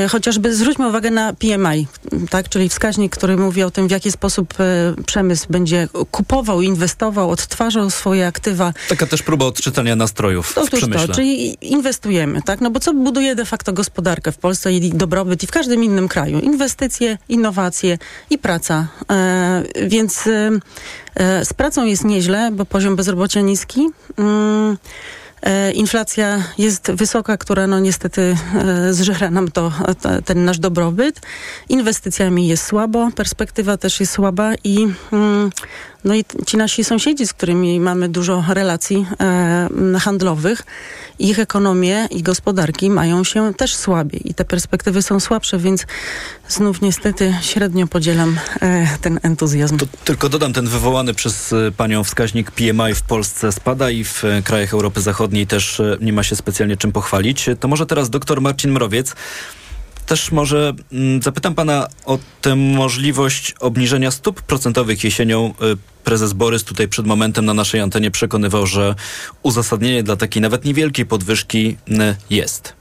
[0.08, 1.86] chociażby zwróćmy uwagę na PMI,
[2.30, 7.30] tak, czyli wskaźnik, który mówi o tym, w jaki sposób e, przemysł będzie kupował, inwestował,
[7.30, 8.72] odtwarzał swoje aktywa.
[8.88, 11.06] Taka też próba odczytania nastrojów Otóż w przemyśle.
[11.08, 15.42] To, czyli inwestujemy, tak, no bo co buduje de facto gospodarkę w Polsce i dobrobyt
[15.42, 16.40] i w każdym innym kraju?
[16.40, 17.98] Inwestycje, innowacje
[18.30, 18.88] i praca.
[19.10, 20.26] E, więc
[21.14, 23.88] e, z pracą jest nieźle, bo poziom bezrobocia niski.
[24.18, 24.76] Mm, E,
[25.74, 29.72] inflacja jest wysoka, która no niestety e, zżera nam to,
[30.24, 31.20] ten nasz dobrobyt.
[31.68, 35.50] Inwestycjami jest słabo, perspektywa też jest słaba i mm,
[36.04, 40.62] no i ci nasi sąsiedzi, z którymi mamy dużo relacji e, handlowych,
[41.18, 45.86] ich ekonomie i gospodarki mają się też słabiej i te perspektywy są słabsze, więc
[46.48, 49.78] znów niestety średnio podzielam e, ten entuzjazm.
[49.78, 54.24] To tylko dodam, ten wywołany przez e, panią wskaźnik PMI w Polsce spada i w
[54.24, 57.46] e, krajach Europy Zachodniej też e, nie ma się specjalnie czym pochwalić.
[57.60, 59.14] To może teraz doktor Marcin Mrowiec
[60.06, 65.54] też może mm, zapytam pana o tę możliwość obniżenia stóp procentowych jesienią.
[65.62, 68.94] Y, prezes Borys tutaj przed momentem na naszej antenie przekonywał, że
[69.42, 72.72] uzasadnienie dla takiej nawet niewielkiej podwyżki y, jest.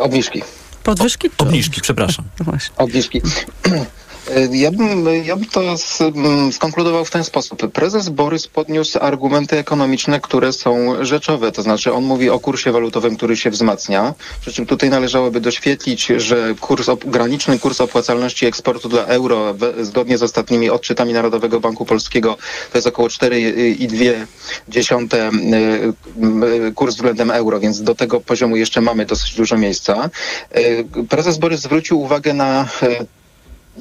[0.00, 0.42] Obniżki.
[0.84, 1.28] Podwyżki?
[1.38, 2.24] O, obniżki, przepraszam.
[2.46, 3.22] No Obniżki.
[4.30, 5.60] E, ja bym, ja bym to
[6.52, 7.72] skonkludował w ten sposób.
[7.72, 13.16] Prezes Borys podniósł argumenty ekonomiczne, które są rzeczowe, to znaczy on mówi o kursie walutowym,
[13.16, 19.04] który się wzmacnia, przy czym tutaj należałoby doświetlić, że kurs, graniczny kurs opłacalności eksportu dla
[19.04, 22.36] euro zgodnie z ostatnimi odczytami Narodowego Banku Polskiego
[22.72, 24.26] to jest około 4,2
[26.68, 30.10] e, kurs względem euro, więc do tego poziomu jeszcze mamy dosyć dużo miejsca.
[30.50, 32.68] E, prezes Borys zwrócił uwagę na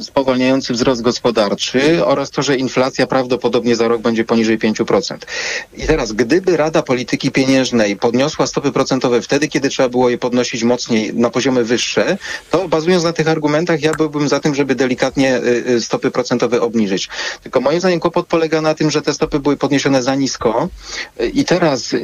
[0.02, 5.18] spowalniający wzrost gospodarczy oraz to, że inflacja prawdopodobnie za rok będzie poniżej 5%.
[5.78, 10.64] I teraz, gdyby Rada Polityki Pieniężnej podniosła stopy procentowe wtedy, kiedy trzeba było je podnosić
[10.64, 12.18] mocniej na poziomy wyższe,
[12.52, 16.62] to bazując na tych argumentach, ja byłbym za tym, żeby delikatnie y, y, stopy procentowe
[16.62, 17.10] obniżyć.
[17.44, 20.70] Tylko moim zdaniem kłopot polega na tym, że te stopy były podniesione za nisko
[21.22, 21.96] y, i teraz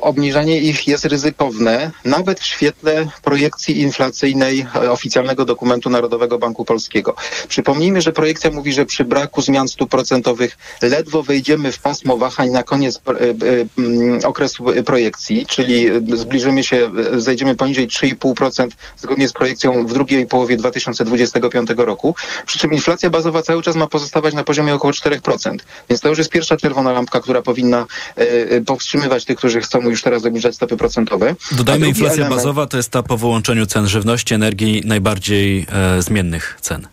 [0.00, 7.15] obniżanie ich jest ryzykowne, nawet w świetle projekcji inflacyjnej oficjalnego dokumentu Narodowego Banku Polskiego.
[7.48, 12.50] Przypomnijmy, że projekcja mówi, że przy braku zmian stóp procentowych ledwo wejdziemy w pasmo wahań
[12.50, 13.34] na koniec e, e,
[13.78, 20.56] mm, okresu projekcji, czyli zbliżymy się, zejdziemy poniżej 3,5% zgodnie z projekcją w drugiej połowie
[20.56, 22.14] 2025 roku,
[22.46, 25.56] przy czym inflacja bazowa cały czas ma pozostawać na poziomie około 4%.
[25.90, 30.02] Więc to już jest pierwsza czerwona lampka, która powinna e, powstrzymywać tych, którzy chcą już
[30.02, 31.34] teraz obniżać stopy procentowe.
[31.52, 32.36] Dodajmy, inflacja element...
[32.36, 36.88] bazowa to jest ta po wyłączeniu cen żywności, energii najbardziej e, zmiennych cen.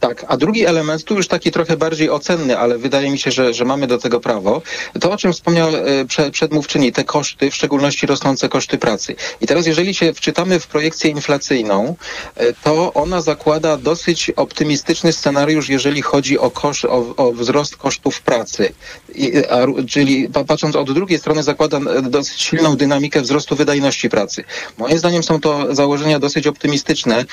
[0.00, 3.54] Tak, a drugi element, tu już taki trochę bardziej ocenny, ale wydaje mi się, że,
[3.54, 4.62] że mamy do tego prawo,
[5.00, 9.16] to o czym wspomniał e, przedmówczyni, te koszty, w szczególności rosnące koszty pracy.
[9.40, 11.96] I teraz jeżeli się wczytamy w projekcję inflacyjną,
[12.36, 18.22] e, to ona zakłada dosyć optymistyczny scenariusz, jeżeli chodzi o, kosz, o, o wzrost kosztów
[18.22, 18.72] pracy.
[19.14, 24.44] I, a, czyli patrząc od drugiej strony zakłada e, dosyć silną dynamikę wzrostu wydajności pracy.
[24.78, 27.24] Moim zdaniem są to założenia dosyć optymistyczne,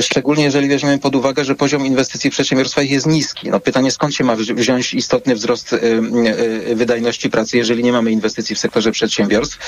[0.00, 3.50] szczególnie jeżeli weźmiemy pod uwagę, że poziom inwestycji inwestycji w przedsiębiorstwach jest niski.
[3.50, 5.76] No pytanie, skąd się ma wziąć istotny wzrost y,
[6.70, 9.58] y, wydajności pracy, jeżeli nie mamy inwestycji w sektorze przedsiębiorstw.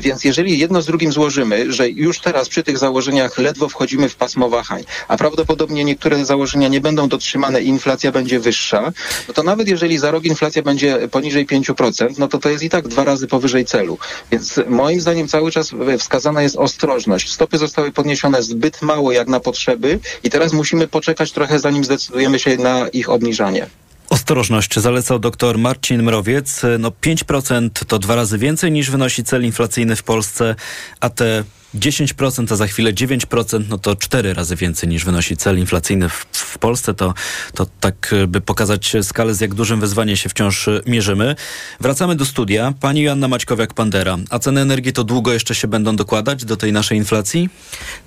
[0.00, 4.16] Więc jeżeli jedno z drugim złożymy, że już teraz przy tych założeniach ledwo wchodzimy w
[4.16, 8.92] pasmo wahań, a prawdopodobnie niektóre założenia nie będą dotrzymane i inflacja będzie wyższa,
[9.28, 12.70] no to nawet jeżeli za rok inflacja będzie poniżej 5%, no to to jest i
[12.70, 13.98] tak dwa razy powyżej celu.
[14.30, 17.32] Więc moim zdaniem cały czas wskazana jest ostrożność.
[17.32, 22.38] Stopy zostały podniesione zbyt mało jak na potrzeby i teraz musimy poczekać trochę zanim zdecydujemy
[22.38, 23.66] się na ich obniżanie.
[24.08, 26.62] Ostrożność zalecał dr Marcin Mrowiec.
[26.78, 30.54] No 5% to dwa razy więcej niż wynosi cel inflacyjny w Polsce,
[31.00, 35.58] a te 10%, a za chwilę 9%, no to cztery razy więcej niż wynosi cel
[35.58, 36.94] inflacyjny w, w, Polsce.
[36.94, 37.14] To,
[37.54, 41.36] to tak, by pokazać skalę, z jak dużym wyzwaniem się wciąż mierzymy.
[41.80, 42.72] Wracamy do studia.
[42.80, 44.18] Pani Joanna Maćkowiak-Pandera.
[44.30, 47.48] A ceny energii to długo jeszcze się będą dokładać do tej naszej inflacji?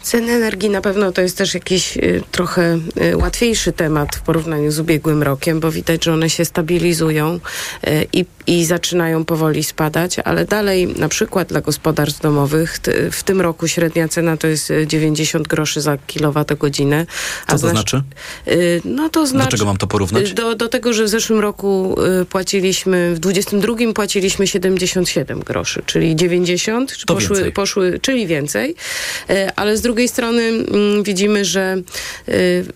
[0.02, 2.80] Ceny energii na pewno to jest też jakiś y, trochę
[3.12, 7.40] y, łatwiejszy temat w porównaniu z ubiegłym rokiem, bo widać, że one się stabilizują
[7.88, 12.80] y, i, i zaczynają powoli spadać, ale dalej na przykład dla gospodarstw domowych
[13.12, 17.06] w tym roku roku średnia cena to jest 90 e, groszy za kilowatogodzinę.
[17.48, 18.02] Co to znaczy?
[18.48, 19.46] Y, no to znaczy...
[19.46, 20.34] Do czego mam to porównać?
[20.34, 26.16] Do, do tego, że w zeszłym roku y, płaciliśmy, w 22 płaciliśmy 77 groszy, czyli
[26.16, 27.52] 90 to poszły, więcej.
[27.52, 28.76] poszły, czyli więcej.
[29.30, 31.78] Y, ale z drugiej strony mm, widzimy, że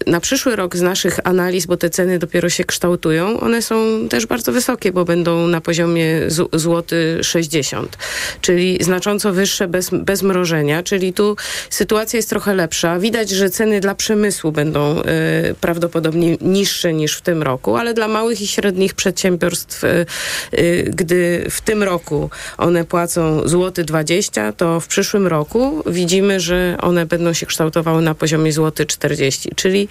[0.08, 4.26] na przyszły rok z naszych analiz, bo te ceny dopiero się kształtują, one są też
[4.26, 6.22] bardzo wysokie, bo będą na poziomie
[6.54, 7.98] złoty 60,
[8.42, 11.36] czyli znacząco wyższe bez, bez mrożenia czyli tu
[11.70, 13.00] sytuacja jest trochę lepsza.
[13.00, 15.04] Widać, że ceny dla przemysłu będą y,
[15.62, 20.06] prawdopodobnie niższe niż w tym roku, ale dla małych i średnich przedsiębiorstw, y,
[20.54, 26.78] y, gdy w tym roku one płacą złoty 20, to w przyszłym roku widzimy, że
[26.82, 29.88] one będą się kształtowały na poziomie złoty 40, czyli,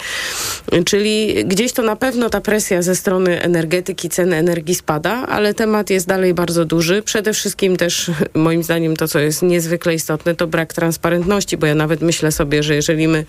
[0.84, 5.90] czyli gdzieś to na pewno ta presja ze strony energetyki, ceny energii spada, ale temat
[5.90, 7.02] jest dalej bardzo duży.
[7.02, 11.74] Przede wszystkim też moim zdaniem to, co jest niezwykle istotne, to brak transparentności, bo ja
[11.74, 13.24] nawet myślę sobie, że jeżeli my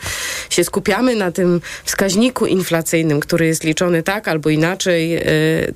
[0.50, 5.24] się skupiamy na tym wskaźniku inflacyjnym, który jest liczony tak albo inaczej, e,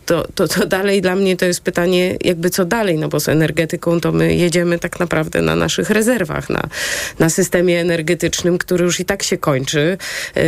[0.05, 3.29] to, to, to dalej dla mnie to jest pytanie, jakby co dalej, no bo z
[3.29, 6.61] energetyką to my jedziemy tak naprawdę na naszych rezerwach, na,
[7.19, 9.97] na systemie energetycznym, który już i tak się kończy.
[10.35, 10.41] E,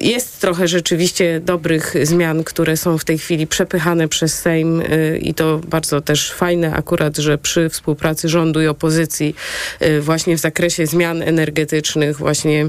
[0.00, 5.34] jest trochę rzeczywiście dobrych zmian, które są w tej chwili przepychane przez Sejm e, i
[5.34, 9.34] to bardzo też fajne akurat, że przy współpracy rządu i opozycji
[10.00, 12.66] właśnie w zakresie zmian energetycznych, właśnie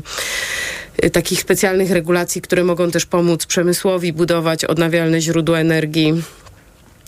[1.04, 6.14] y, takich specjalnych regulacji, które mogą też pomóc przemysłowi budować odnawialne źródła energii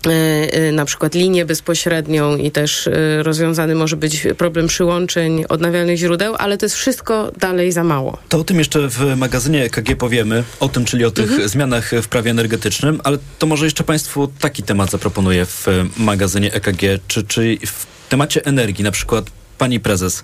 [0.07, 0.09] y,
[0.57, 2.89] y, na przykład linię bezpośrednią i też
[3.21, 8.17] rozwiązany może być problem przyłączeń odnawialnych źródeł, ale to jest wszystko dalej za mało.
[8.29, 11.49] To o tym jeszcze w magazynie EKG powiemy, o tym, czyli o tych mhm.
[11.49, 16.81] zmianach w prawie energetycznym, ale to może jeszcze Państwu taki temat zaproponuję w magazynie EKG,
[17.07, 19.25] czy, czy w temacie energii, na przykład
[19.61, 20.23] Pani prezes,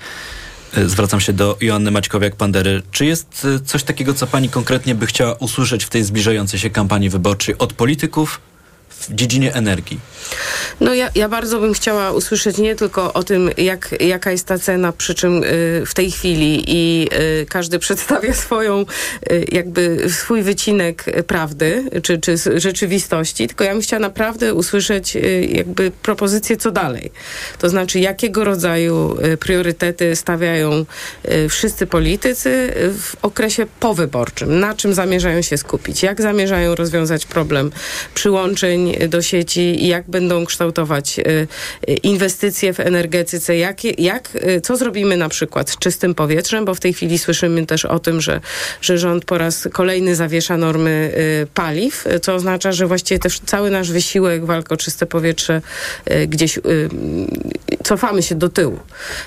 [0.78, 2.82] e, zwracam się do Joanny Maćkowiak-Pandery.
[2.92, 6.70] Czy jest e, coś takiego, co pani konkretnie by chciała usłyszeć w tej zbliżającej się
[6.70, 8.42] kampanii wyborczej od polityków
[9.00, 10.00] w dziedzinie energii?
[10.80, 14.60] No ja, ja bardzo bym chciała usłyszeć nie tylko o tym, jak, jaka jest ta
[14.60, 17.08] cena, przy czym y, w tej chwili i
[17.42, 18.86] y, każdy przedstawia swoją,
[19.32, 25.48] y, jakby swój wycinek prawdy, czy, czy rzeczywistości, tylko ja bym chciała naprawdę usłyszeć y,
[25.52, 27.12] jakby propozycję, co dalej.
[27.60, 30.86] To znaczy, jakiego rodzaju y, priorytety stawiają
[31.26, 37.72] y, wszyscy politycy w okresie powyborczym, na czym zamierzają się skupić, jak zamierzają rozwiązać problem
[38.14, 41.48] przyłączeń do sieci i jak będą kształtować y,
[41.90, 46.76] y, inwestycje w energetyce, jak, jak, y, co zrobimy na przykład z czystym powietrzem, bo
[46.76, 48.42] w tej chwili słyszymy też o tym, że,
[48.82, 51.12] że rząd po raz kolejny zawiesza normy
[51.54, 55.62] paliw, co oznacza, że właściwie też cały nasz wysiłek walk o czyste powietrze
[56.28, 56.60] gdzieś
[57.84, 58.80] cofamy się do tyłu.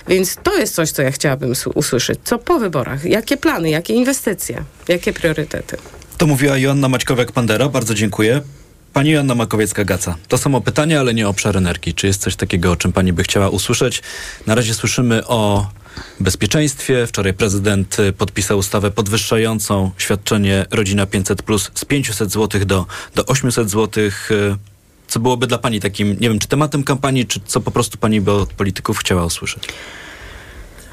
[0.09, 2.18] Więc to jest coś, co ja chciałabym usłyszeć.
[2.25, 3.05] Co po wyborach?
[3.05, 5.77] Jakie plany, jakie inwestycje, jakie priorytety?
[6.18, 7.70] To mówiła Joanna Maćkowiak-Pandera.
[7.70, 8.40] Bardzo dziękuję.
[8.92, 10.14] Pani Joanna Makowiecka-Gaca.
[10.29, 11.94] To samo pytanie, ale nie obszar energii.
[11.94, 14.03] Czy jest coś takiego, o czym pani by chciała usłyszeć?
[14.46, 15.70] Na razie słyszymy o
[16.20, 17.07] bezpieczeństwie.
[17.07, 23.70] Wczoraj prezydent podpisał ustawę podwyższającą świadczenie Rodzina 500 plus z 500 zł do, do 800
[23.70, 24.11] zł.
[25.09, 28.20] Co byłoby dla pani takim, nie wiem, czy tematem kampanii, czy co po prostu pani
[28.20, 29.68] by od polityków chciała usłyszeć?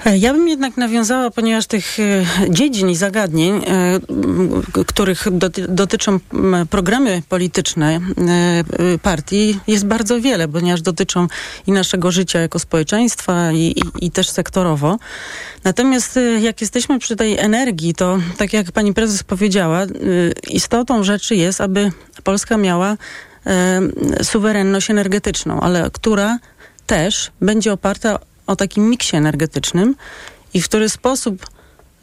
[0.07, 3.99] E, ja bym jednak nawiązała, ponieważ tych e, dziedzin i zagadnień, e,
[4.87, 5.27] których
[5.69, 6.19] dotyczą
[6.69, 7.99] programy polityczne
[9.01, 11.27] partii, jest bardzo wiele, ponieważ dotyczą
[11.67, 14.97] i naszego życia jako społeczeństwa i, i, i też sektorowo.
[15.63, 19.85] Natomiast jak jesteśmy przy tej energii, to tak jak pani prezes powiedziała,
[20.49, 21.91] istotą rzeczy jest, aby
[22.23, 22.97] Polska miała
[24.23, 26.39] suwerenność energetyczną, ale która
[26.85, 29.95] też będzie oparta o takim miksie energetycznym
[30.53, 31.45] i w który sposób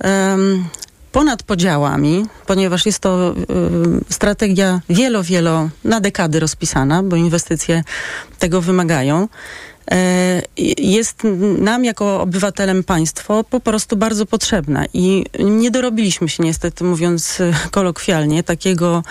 [0.05, 0.65] um,
[1.13, 7.85] ponad podziałami, ponieważ jest to um, strategia wielo, wielo na dekady rozpisana, bo inwestycje
[8.39, 9.29] tego wymagają,
[9.91, 10.43] E,
[10.79, 11.23] jest
[11.59, 17.39] nam jako obywatelem państwo po prostu bardzo potrzebna i nie dorobiliśmy się niestety, mówiąc
[17.71, 19.03] kolokwialnie, takiego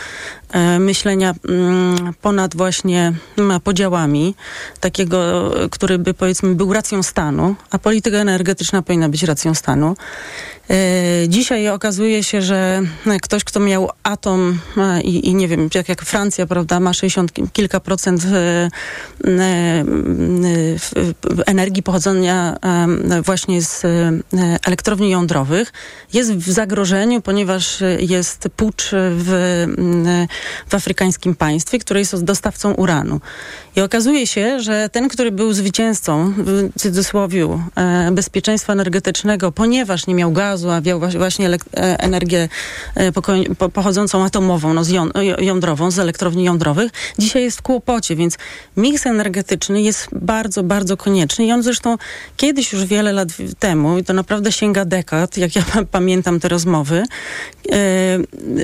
[0.80, 4.36] myślenia mm, ponad właśnie mm, podziałami,
[4.80, 9.96] takiego, który by powiedzmy był racją stanu, a polityka energetyczna powinna być racją stanu.
[10.70, 10.76] E,
[11.28, 12.82] dzisiaj okazuje się, że
[13.22, 14.60] ktoś, kto miał atom
[15.04, 18.24] i, i nie wiem, jak, jak Francja, prawda, ma 60 kilka procent
[21.46, 22.58] energii pochodzenia
[23.26, 23.84] właśnie z
[24.66, 25.74] elektrowni jądrowych
[26.14, 29.66] jest w zagrożeniu, ponieważ jest pucz w,
[30.68, 33.20] w afrykańskim państwie, które jest dostawcą uranu.
[33.76, 40.16] I okazuje się, że ten, który był zwycięzcą w cudzysłowie e, bezpieczeństwa energetycznego, ponieważ nie
[40.16, 41.58] miał gazu, a miał właśnie e,
[42.00, 42.50] energię
[42.96, 43.12] e,
[43.74, 44.94] pochodzącą atomową, no, z
[45.40, 48.38] jądrową, z elektrowni jądrowych, dzisiaj jest w kłopocie, więc
[48.78, 51.98] miks energetyczny jest bardzo, bardzo konieczny i on zresztą
[52.38, 57.04] kiedyś już wiele lat temu, i to naprawdę sięga dekad, jak ja pamiętam te rozmowy,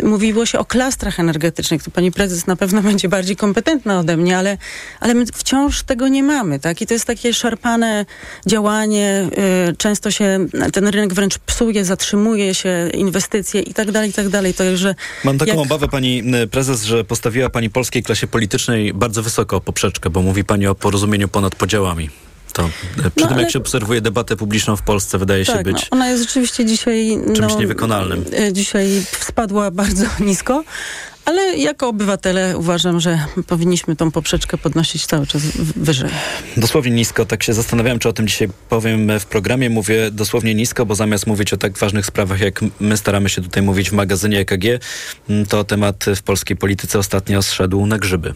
[0.03, 1.83] mówiło się o klastrach energetycznych.
[1.83, 4.57] Tu pani prezes na pewno będzie bardziej kompetentna ode mnie, ale
[4.99, 6.81] ale my wciąż tego nie mamy, tak?
[6.81, 8.05] I to jest takie szarpane
[8.45, 9.29] działanie,
[9.69, 14.29] y, często się ten rynek wręcz psuje, zatrzymuje się, inwestycje i tak dalej, i tak
[14.29, 14.53] dalej.
[14.53, 15.59] To, że Mam taką jak...
[15.59, 20.43] obawę, pani y, prezes, że postawiła pani polskiej klasie politycznej bardzo wysoko poprzeczkę, bo mówi
[20.43, 22.09] pani o porozumieniu ponad podziałami.
[22.53, 23.41] To y, przy no, tym, ale...
[23.41, 25.75] jak się obserwuje debatę publiczną w Polsce, wydaje tak, się być.
[25.75, 27.17] No, ona jest rzeczywiście dzisiaj.
[27.35, 28.25] Czymś no, niewykonalnym.
[28.51, 30.63] Dzisiaj spadła bardzo nisko,
[31.25, 35.41] ale jako obywatele uważam, że powinniśmy tą poprzeczkę podnosić cały czas
[35.75, 36.09] wyżej.
[36.57, 39.69] Dosłownie nisko, tak się zastanawiałem, czy o tym dzisiaj powiem w programie.
[39.69, 43.63] Mówię dosłownie nisko, bo zamiast mówić o tak ważnych sprawach, jak my staramy się tutaj
[43.63, 44.63] mówić w magazynie EKG,
[45.49, 48.33] to temat w polskiej polityce ostatnio zszedł na grzyby.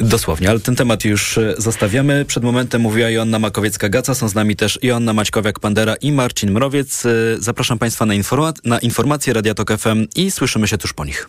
[0.00, 2.24] Dosłownie, ale ten temat już e, zostawiamy.
[2.24, 7.06] Przed momentem mówiła Joanna Makowiecka-Gaca, są z nami też Joanna Maćkowiak-Pandera i Marcin Mrowiec.
[7.06, 11.04] E, zapraszam Państwa na, informa na informacje Radia Tok FM i słyszymy się tuż po
[11.04, 11.28] nich.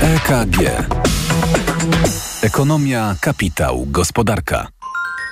[0.00, 0.86] EKG.
[2.42, 4.68] Ekonomia, kapitał, gospodarka.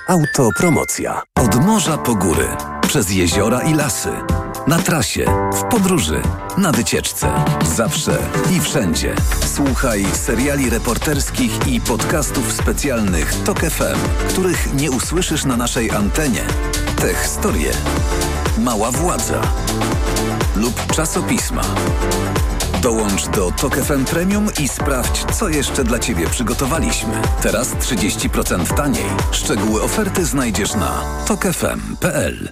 [0.07, 1.21] Autopromocja.
[1.35, 2.47] Od morza po góry,
[2.81, 4.09] przez jeziora i lasy.
[4.67, 6.21] Na trasie, w podróży,
[6.57, 7.27] na wycieczce.
[7.75, 8.17] Zawsze
[8.51, 9.15] i wszędzie.
[9.45, 16.41] Słuchaj seriali reporterskich i podcastów specjalnych TOK FM, których nie usłyszysz na naszej antenie.
[17.01, 17.71] Te historie.
[18.57, 19.41] Mała władza.
[20.55, 21.63] Lub czasopisma.
[22.81, 27.13] Dołącz do Tok FM Premium i sprawdź, co jeszcze dla Ciebie przygotowaliśmy.
[27.41, 29.05] Teraz 30% taniej.
[29.31, 32.51] Szczegóły oferty znajdziesz na tokefm.pl.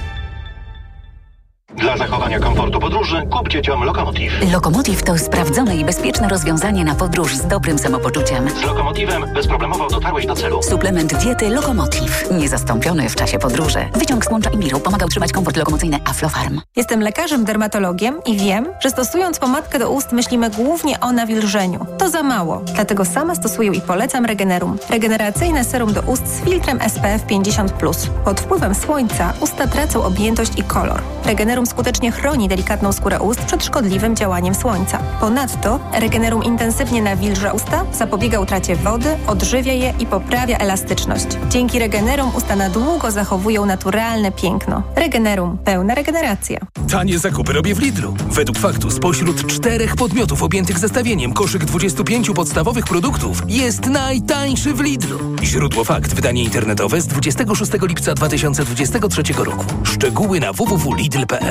[1.77, 4.51] Dla zachowania komfortu podróży kup dzieciom Lokomotiv.
[4.53, 8.49] Lokomotiv to sprawdzone i bezpieczne rozwiązanie na podróż z dobrym samopoczuciem.
[8.49, 10.63] Z Lokomotivem bezproblemowo dotarłeś do celu.
[10.63, 12.31] Suplement diety Lokomotiv.
[12.31, 13.79] Niezastąpiony w czasie podróży.
[13.93, 16.61] Wyciąg z łącza imbiru pomaga utrzymać komfort lokomocyjny Aflofarm.
[16.75, 21.85] Jestem lekarzem dermatologiem i wiem, że stosując pomadkę do ust myślimy głównie o nawilżeniu.
[21.97, 24.77] To za mało, dlatego sama stosuję i polecam Regenerum.
[24.89, 28.07] Regeneracyjne serum do ust z filtrem SPF 50+.
[28.25, 31.01] Pod wpływem słońca usta tracą objętość i kolor.
[31.25, 34.99] Regenerum skutecznie chroni delikatną skórę ust przed szkodliwym działaniem słońca.
[35.19, 41.27] Ponadto Regenerum intensywnie nawilża usta, zapobiega utracie wody, odżywia je i poprawia elastyczność.
[41.49, 44.83] Dzięki Regenerum usta na długo zachowują naturalne piękno.
[44.95, 45.57] Regenerum.
[45.57, 46.59] Pełna regeneracja.
[46.91, 48.13] Tanie zakupy robię w Lidlu.
[48.29, 55.19] Według faktu spośród czterech podmiotów objętych zestawieniem koszyk 25 podstawowych produktów jest najtańszy w Lidlu.
[55.43, 56.13] Źródło fakt.
[56.13, 59.65] Wydanie internetowe z 26 lipca 2023 roku.
[59.83, 61.50] Szczegóły na www.lidl.pl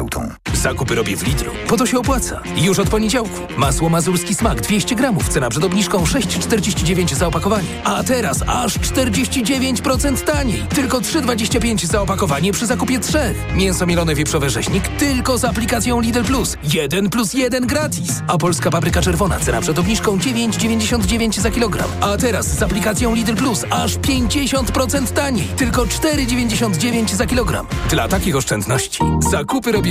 [0.53, 2.41] Zakupy robię w Lidlu, bo to się opłaca.
[2.55, 3.39] Już od poniedziałku.
[3.57, 7.67] Masło mazurski smak 200 gramów, cena przed obniżką 6,49 za opakowanie.
[7.83, 10.63] A teraz aż 49% taniej.
[10.75, 13.37] Tylko 3,25 za opakowanie przy zakupie trzech.
[13.55, 16.57] Mięso mielone wieprzowe rzeźnik tylko z aplikacją Lidl Plus.
[16.63, 18.21] 1 plus 1 gratis.
[18.27, 21.89] A polska papryka czerwona, cena przed obniżką 9,99 za kilogram.
[22.01, 25.47] A teraz z aplikacją Lidl Plus aż 50% taniej.
[25.47, 27.67] Tylko 4,99 za kilogram.
[27.89, 29.90] Dla takich oszczędności zakupy robię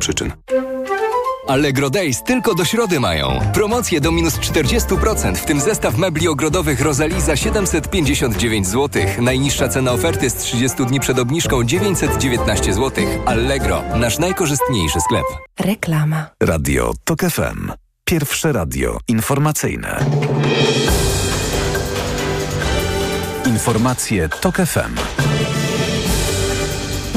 [0.00, 0.32] przyczyn.
[1.48, 3.40] Allegro Days tylko do środy mają.
[3.54, 9.02] Promocje do minus 40%, w tym zestaw mebli ogrodowych Rosalie za 759 zł.
[9.20, 13.04] Najniższa cena oferty z 30 dni przed obniżką 919 zł.
[13.26, 15.24] Allegro, nasz najkorzystniejszy sklep.
[15.60, 16.26] Reklama.
[16.42, 17.72] Radio TOK FM.
[18.04, 20.04] Pierwsze radio informacyjne.
[23.46, 24.94] Informacje TOK FM.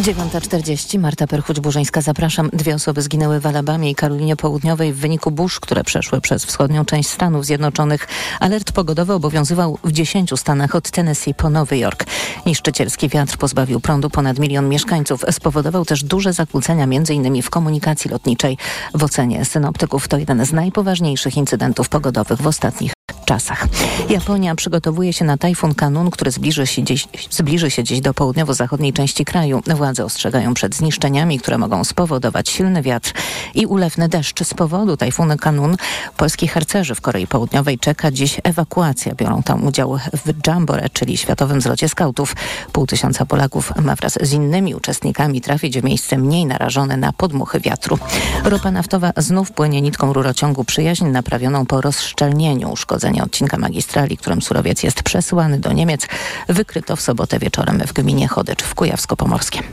[0.01, 2.49] 9.40, Marta Perchuć-Burzyńska, zapraszam.
[2.53, 6.85] Dwie osoby zginęły w Alabamie i Karolinie Południowej w wyniku burz, które przeszły przez wschodnią
[6.85, 8.07] część Stanów Zjednoczonych.
[8.39, 12.05] Alert pogodowy obowiązywał w 10 stanach od Tennessee po Nowy Jork.
[12.45, 15.25] Niszczycielski wiatr pozbawił prądu ponad milion mieszkańców.
[15.31, 17.41] Spowodował też duże zakłócenia m.in.
[17.41, 18.57] w komunikacji lotniczej.
[18.93, 22.93] W ocenie synoptyków to jeden z najpoważniejszych incydentów pogodowych w ostatnich
[23.31, 23.67] czasach.
[24.09, 28.93] Japonia przygotowuje się na tajfun Kanun, który zbliży się dziś, zbliży się dziś do południowo-zachodniej
[28.93, 29.61] części kraju.
[29.67, 33.13] Władze ostrzegają przed zniszczeniami, które mogą spowodować silny wiatr
[33.55, 34.43] i ulewny deszcz.
[34.43, 35.77] Z powodu tajfunu Kanun
[36.17, 39.15] polskich harcerzy w Korei Południowej czeka dziś ewakuacja.
[39.15, 42.35] Biorą tam udział w Jambore, czyli Światowym Zlocie Skautów.
[42.71, 47.59] Pół tysiąca Polaków ma wraz z innymi uczestnikami trafić w miejsce mniej narażone na podmuchy
[47.59, 47.99] wiatru.
[48.43, 52.75] Ropa naftowa znów płynie nitką rurociągu przyjaźń naprawioną po rozszczelnieniu.
[53.23, 56.07] Odcinka magistrali, którym surowiec jest przesyłany do Niemiec,
[56.49, 59.63] wykryto w sobotę wieczorem w gminie Chodycz w Kujawsko-Pomorskiem.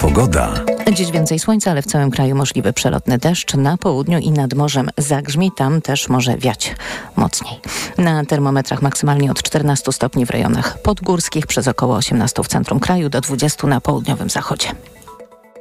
[0.00, 0.52] Pogoda.
[0.92, 3.54] Dziś więcej słońca, ale w całym kraju możliwy przelotny deszcz.
[3.54, 6.74] Na południu i nad morzem zagrzmi, tam też może wiać
[7.16, 7.60] mocniej.
[7.98, 13.08] Na termometrach maksymalnie od 14 stopni w rejonach podgórskich, przez około 18 w centrum kraju,
[13.08, 14.68] do 20 na południowym zachodzie.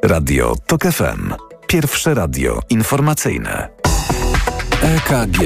[0.04, 1.34] Radio TOK FM.
[1.68, 3.81] Pierwsze radio informacyjne.
[4.82, 5.38] EKG.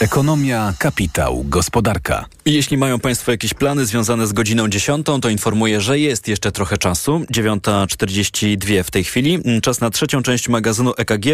[0.00, 2.26] Ekonomia, kapitał, gospodarka.
[2.44, 6.78] Jeśli mają Państwo jakieś plany związane z godziną 10, to informuję, że jest jeszcze trochę
[6.78, 7.22] czasu.
[7.32, 9.38] 9.42 w tej chwili.
[9.62, 11.26] Czas na trzecią część magazynu EKG.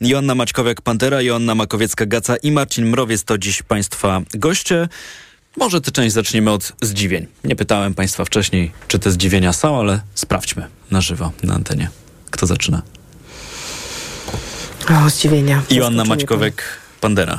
[0.00, 4.88] Joanna Maćkowiak-Pantera, Joanna Makowiecka-Gaca i Marcin Mrowiec to dziś Państwa goście.
[5.56, 7.26] Może tę część zaczniemy od zdziwień.
[7.44, 11.90] Nie pytałem Państwa wcześniej, czy te zdziwienia są, ale sprawdźmy na żywo, na antenie.
[12.30, 12.82] Kto zaczyna?
[14.90, 15.62] O, zdziwienia.
[15.70, 17.38] Joanna Maćkowiak-Pandera.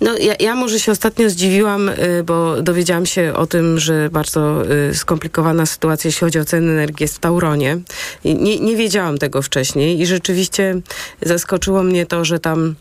[0.00, 4.62] No, ja, ja może się ostatnio zdziwiłam, y, bo dowiedziałam się o tym, że bardzo
[4.90, 7.78] y, skomplikowana sytuacja, jeśli chodzi o ceny energii, jest w Tauronie.
[8.24, 10.80] Nie, nie wiedziałam tego wcześniej i rzeczywiście
[11.22, 12.74] zaskoczyło mnie to, że tam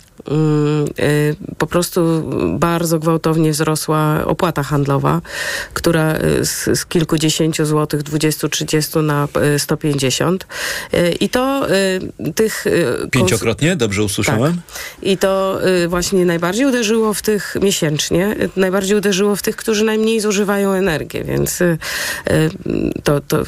[1.58, 2.24] po prostu
[2.60, 5.22] bardzo gwałtownie wzrosła opłata handlowa,
[5.74, 10.48] która y, z, z kilkudziesięciu złotych, 20-30 na y, 150.
[10.94, 12.68] Y, I to y, tych...
[12.68, 13.76] y, Pięciokrotnie?
[13.76, 14.62] Dobrze usłyszałem?
[15.02, 19.86] i to y, właśnie najbardziej uderzyło w tych miesięcznie, y, najbardziej uderzyło w tych, którzy
[19.86, 21.78] najmniej zużywają energię, więc y,
[22.32, 22.50] y,
[23.04, 23.46] to, to y,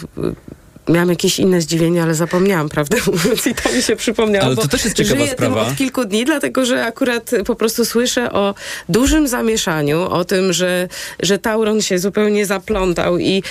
[0.90, 4.46] Miałam jakieś inne zdziwienie, ale zapomniałam, prawdę mówiąc, i to mi się przypomniało.
[4.46, 5.64] Ale to też jest ciekawa żyję sprawa.
[5.64, 8.56] Tym od kilku dni, dlatego że akurat po prostu słyszę o
[8.90, 10.88] dużym zamieszaniu, o tym, że,
[11.20, 13.44] że Tauron się zupełnie zaplątał i,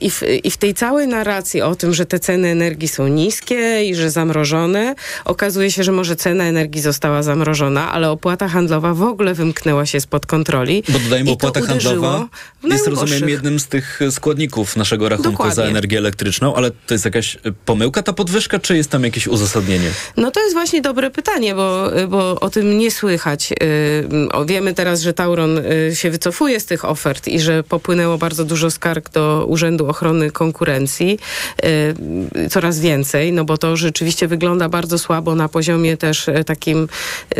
[0.00, 3.84] i, w, i w tej całej narracji o tym, że te ceny energii są niskie
[3.84, 9.02] i że zamrożone, okazuje się, że może cena energii została zamrożona, ale opłata handlowa w
[9.02, 10.82] ogóle wymknęła się spod kontroli.
[10.88, 12.28] Bo dodajmy, opłata handlowa
[12.64, 15.54] jest, rozumiem, jednym z tych składników naszego rachunku Dokładnie.
[15.54, 19.26] za energię elektryczną, ale to jest jakaś y, pomyłka, ta podwyżka, czy jest tam jakieś
[19.26, 19.90] uzasadnienie?
[20.16, 23.50] No to jest właśnie dobre pytanie, bo, bo o tym nie słychać.
[23.50, 28.44] Yy, wiemy teraz, że Tauron yy, się wycofuje z tych ofert i że popłynęło bardzo
[28.44, 31.18] dużo skarg do Urzędu Ochrony Konkurencji.
[31.62, 36.88] Yy, coraz więcej, no bo to rzeczywiście wygląda bardzo słabo na poziomie też takim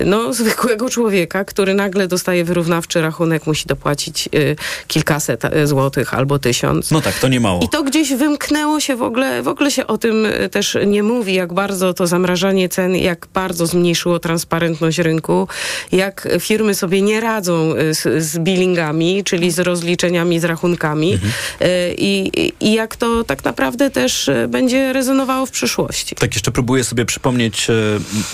[0.04, 6.90] no, zwykłego człowieka, który nagle dostaje wyrównawczy rachunek, musi dopłacić yy, kilkaset złotych albo tysiąc.
[6.90, 7.62] No tak, to nie mało.
[7.62, 11.02] I to gdzieś wymknęło się w ogóle, w ogóle się o tym y, też nie
[11.02, 15.48] mówi, jak bardzo to zamrażanie cen, jak bardzo zmniejszyło transparentność rynku,
[15.92, 21.32] jak firmy sobie nie radzą y, z, z billingami, czyli z rozliczeniami, z rachunkami Mhm.
[21.62, 22.30] y, i,
[22.60, 26.14] i jak to tak naprawdę też będzie rezonowało w przyszłości.
[26.14, 27.66] Tak, jeszcze próbuję sobie przypomnieć,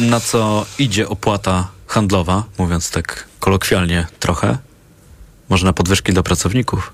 [0.01, 4.59] na co idzie opłata handlowa, mówiąc tak kolokwialnie trochę.
[5.49, 6.93] Może na podwyżki dla pracowników?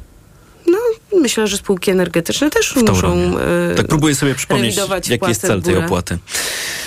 [1.20, 3.38] Myślę, że spółki energetyczne też W muszą
[3.72, 4.76] y, Tak próbuję sobie przypomnieć,
[5.08, 6.18] jaki jest cel tej opłaty.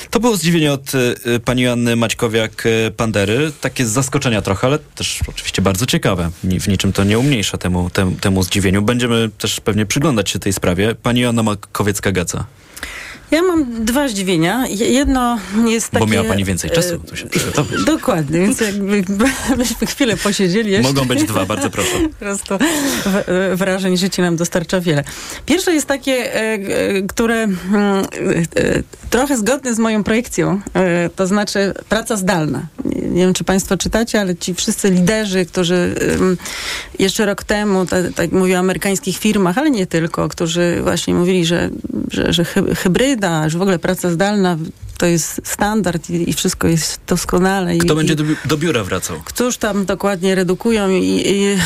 [0.10, 3.52] To było zdziwienie od y, y, pani Joanny Maćkowiak-Pandery.
[3.62, 6.30] Takie z zaskoczenia trochę, ale też oczywiście bardzo ciekawe.
[6.44, 8.82] Ni- W niczym to nie umniejsza temu, temu, temu zdziwieniu.
[8.82, 10.96] Będziemy też pewnie przyglądać się tej sprawie.
[10.96, 12.44] Pani Joanna Makowiecka-Gaca.
[13.32, 14.68] Ja mam dwa zdziwienia.
[14.68, 16.06] Je- Jedno jest takie...
[16.06, 17.84] Bo miała pani więcej e, czasu, to się przygotować.
[17.86, 19.04] Dokładnie, więc jakby
[19.58, 20.94] byśmy chwilę posiedzieli jeszcze.
[20.94, 21.90] Mogą być dwa, bardzo proszę.
[22.10, 22.58] Po prostu
[23.06, 25.04] w- wrażeń życie nam dostarcza wiele.
[25.46, 26.58] Pierwsze jest takie, e, e,
[27.08, 32.66] które mm, e, e, trochę zgodne z moją projekcją, e, to znaczy praca zdalna.
[32.86, 35.96] Nie, wiem, czy państwo czytacie, ale ci wszyscy liderzy, którzy
[37.00, 41.46] jeszcze rok temu, ta- tak mówię o amerykańskich firmach, ale nie tylko, którzy właśnie mówili,
[41.46, 41.70] że,
[42.12, 42.46] że, że
[43.20, 44.58] hybryda, że w ogóle praca zdalna
[45.00, 47.78] to jest standard i, i wszystko jest doskonale.
[47.78, 49.18] Kto i, będzie do, do biura wracał?
[49.26, 51.58] Któż tam dokładnie redukują i, i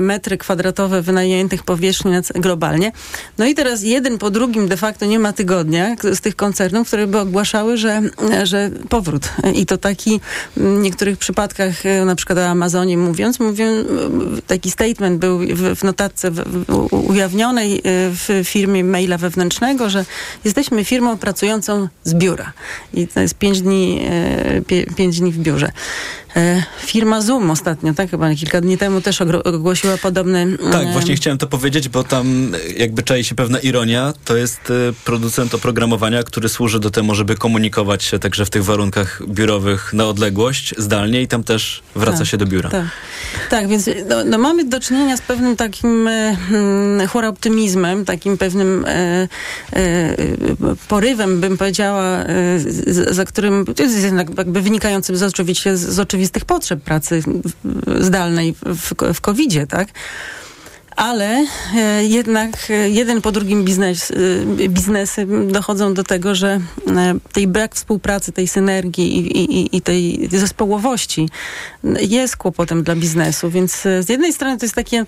[0.00, 2.92] metry kwadratowe wynajętych powierzchni globalnie.
[3.38, 7.06] No i teraz jeden po drugim de facto nie ma tygodnia z tych koncernów, które
[7.06, 8.02] by ogłaszały, że,
[8.42, 9.28] że powrót.
[9.54, 10.20] I to taki
[10.56, 13.84] w niektórych przypadkach, e, na przykład o Amazonie mówiąc, mówią, e,
[14.46, 16.42] taki statement był w, w notatce w,
[16.90, 17.80] ujawnionej e,
[18.10, 20.04] w firmie maila wewnętrznego, że
[20.44, 22.52] jesteśmy firmą pracującą z biura.
[22.94, 25.72] I to jest pięć dni, e, pięć dni w biurze.
[26.36, 30.58] E, Firma Zoom ostatnio, tak chyba kilka dni temu też ogłosiła podobny...
[30.72, 34.12] Tak, e, właśnie chciałem to powiedzieć, bo tam jakby czai się pewna ironia.
[34.24, 38.64] To jest e, producent oprogramowania, który służy do temu, żeby komunikować się także w tych
[38.64, 42.70] warunkach biurowych na odległość, zdalnie i tam też wraca Tak, się do biura.
[42.70, 42.84] Tak,
[43.50, 46.08] tak więc no, no mamy do czynienia z pewnym takim
[46.48, 49.28] hmm, chóroptymizmem, takim pewnym e,
[49.72, 50.16] e,
[50.88, 55.80] porywem, bym powiedziała, e, z, za którym to jest jednak jakby wynikającym z, oczywiście z,
[55.80, 57.22] z oczywistych potrzeb pracy
[58.00, 59.88] zdalnej w, w COVID-zie, tak?
[60.96, 66.60] Ale e, jednak e, jeden po drugim biznes, e, biznesy dochodzą do tego, że
[67.32, 71.28] tej brak współpracy, tej synergii i, i, i tej zespołowości
[72.00, 73.50] jest kłopotem dla biznesu.
[73.50, 75.04] Więc z jednej strony to jest takie,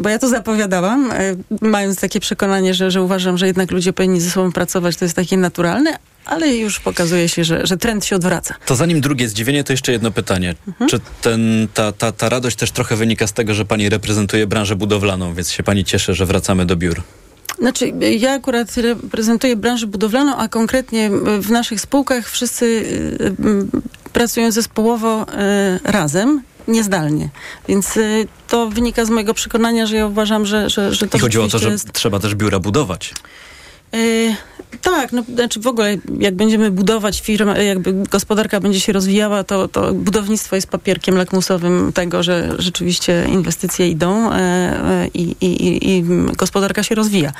[0.00, 1.12] bo ja to zapowiadałam,
[1.60, 5.16] mając takie przekonanie, że, że uważam, że jednak ludzie powinni ze sobą pracować, to jest
[5.16, 5.98] takie naturalne,
[6.28, 8.54] ale już pokazuje się, że, że trend się odwraca.
[8.66, 10.54] To zanim drugie zdziwienie, to jeszcze jedno pytanie.
[10.68, 10.90] Mhm.
[10.90, 14.76] Czy ten, ta, ta, ta radość też trochę wynika z tego, że pani reprezentuje branżę
[14.76, 17.02] budowlaną, więc się pani cieszy, że wracamy do biur?
[17.58, 21.10] Znaczy, ja akurat reprezentuję branżę budowlaną, a konkretnie
[21.40, 25.26] w naszych spółkach wszyscy y, y, pracują zespołowo y,
[25.84, 27.28] razem niezdalnie.
[27.68, 27.98] Więc
[28.48, 31.48] to wynika z mojego przekonania, że ja uważam, że, że, że to I chodziło o
[31.48, 31.92] to, że jest...
[31.92, 33.14] trzeba też biura budować.
[34.82, 39.68] Tak, no, znaczy w ogóle jak będziemy budować firmę, jakby gospodarka będzie się rozwijała, to,
[39.68, 46.04] to budownictwo jest papierkiem lakmusowym tego, że rzeczywiście inwestycje idą e, e, i, i, i
[46.36, 47.32] gospodarka się rozwija.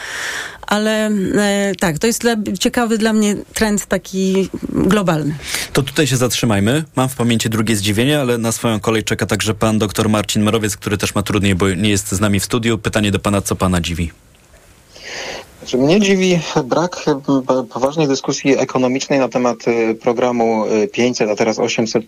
[0.67, 5.35] Ale e, tak, to jest dla, ciekawy dla mnie trend taki globalny.
[5.73, 6.85] To tutaj się zatrzymajmy.
[6.97, 10.77] Mam w pamięci drugie zdziwienie, ale na swoją kolej czeka także pan dr Marcin Morowiec,
[10.77, 12.79] który też ma trudniej, bo nie jest z nami w studiu.
[12.79, 14.11] Pytanie do pana, co pana dziwi?
[15.69, 21.37] Znaczy, mnie dziwi brak e, poważnej dyskusji ekonomicznej na temat e, programu 500, e, a
[21.37, 22.05] teraz 800,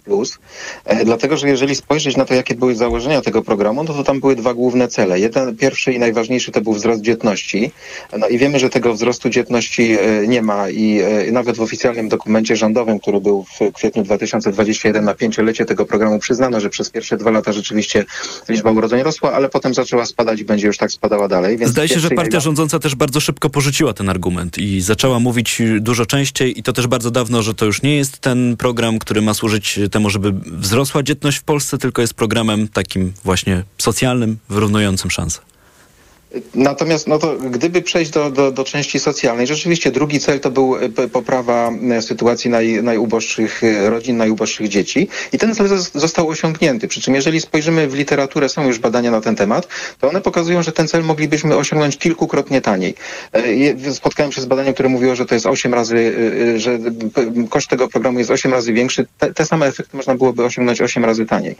[1.04, 4.36] dlatego że jeżeli spojrzeć na to, jakie były założenia tego programu, no to tam były
[4.36, 5.20] dwa główne cele.
[5.20, 7.70] Jeden, pierwszy i najważniejszy to był wzrost dzietności.
[8.18, 9.96] No i wiemy, że tego wzrostu dzietności
[10.28, 11.00] nie ma i
[11.32, 16.60] nawet w oficjalnym dokumencie rządowym, który był w kwietniu 2021 na pięciolecie tego programu przyznano,
[16.60, 18.04] że przez pierwsze dwa lata rzeczywiście
[18.48, 21.58] liczba urodzeń rosła, ale potem zaczęła spadać i będzie już tak spadała dalej.
[21.58, 25.62] Więc Zdaje się, że partia rządząca też bardzo szybko porzuciła ten argument i zaczęła mówić
[25.80, 29.22] dużo częściej i to też bardzo dawno, że to już nie jest ten program, który
[29.22, 35.10] ma służyć temu, żeby wzrosła dzietność w Polsce, tylko jest programem takim właśnie socjalnym, wyrównującym
[35.10, 35.49] szanse.
[36.54, 40.76] Natomiast no to gdyby przejść do, do, do, części socjalnej, rzeczywiście drugi cel to był
[40.76, 46.88] e, poprawa e, sytuacji naj, najuboższych e, rodzin, najuboższych dzieci i ten cel został osiągnięty.
[46.88, 49.68] Przy czym jeżeli spojrzymy w literaturę, są już badania na ten temat,
[50.00, 52.94] to one pokazują, że ten cel moglibyśmy osiągnąć kilkukrotnie taniej.
[53.92, 56.14] Spotkałem się z badaniem, które mówiło, że to jest 8 razy,
[56.56, 56.78] że
[57.48, 59.06] koszt tego programu jest 8 razy większy.
[59.18, 61.56] Te, te same efekty można byłoby osiągnąć 8 razy taniej.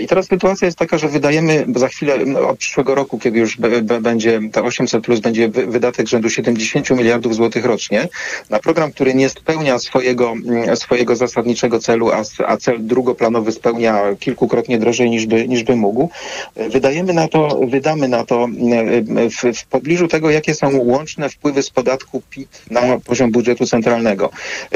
[0.00, 3.56] I teraz sytuacja jest taka, że wydajemy za chwilę, no, od przyszłego roku, kiedy już
[4.00, 8.08] będzie, te 800 plus będzie wydatek rzędu 70 miliardów złotych rocznie
[8.50, 14.02] na program, który nie spełnia swojego, mm, swojego zasadniczego celu, a, a cel drugoplanowy spełnia
[14.20, 16.10] kilkukrotnie drożej niż by, niż by mógł.
[16.56, 21.62] Wydajemy na to, wydamy na to mm, w, w pobliżu tego, jakie są łączne wpływy
[21.62, 24.30] z podatku PIT na poziom budżetu centralnego.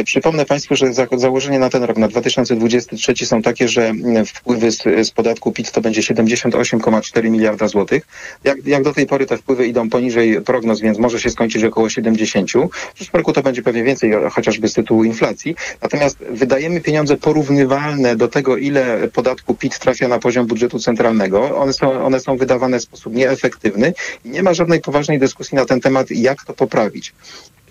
[0.04, 4.70] Przypomnę Państwu, że za, założenie na ten rok, na 2023 są takie, że mm, wpływy
[4.70, 8.06] z, z podatku PIT to będzie 78,4 miliarda złotych.
[8.44, 11.90] Jak, jak do tej pory te wpływy idą poniżej prognoz, więc może się skończyć około
[11.90, 12.50] 70.
[12.72, 15.56] W przyszłym roku to będzie pewnie więcej, chociażby z tytułu inflacji.
[15.82, 21.58] Natomiast wydajemy pieniądze porównywalne do tego, ile podatku PIT trafia na poziom budżetu centralnego.
[21.58, 23.92] One są, one są wydawane w sposób nieefektywny
[24.24, 27.14] i nie ma żadnej poważnej dyskusji na ten temat, jak to poprawić.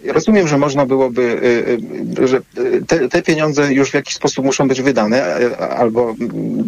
[0.06, 2.41] Rozumiem, że można byłoby, y, y, że
[2.88, 6.16] te, te, pieniądze już w jakiś sposób muszą być wydane, albo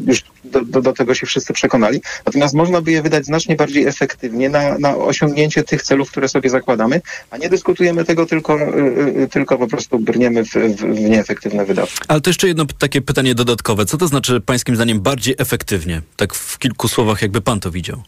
[0.07, 2.01] już do, do, do, tego się wszyscy przekonali.
[2.25, 6.49] Natomiast można by je wydać znacznie bardziej efektywnie na, na osiągnięcie tych celów, które sobie
[6.49, 11.65] zakładamy, a nie dyskutujemy tego tylko, y, tylko po prostu brniemy w, w, w nieefektywne
[11.65, 11.97] wydatki.
[12.07, 13.85] Ale to jeszcze jedno takie pytanie dodatkowe.
[13.85, 16.01] Co to znaczy pańskim zdaniem bardziej efektywnie?
[16.15, 18.03] Tak w kilku słowach, jakby pan to widział.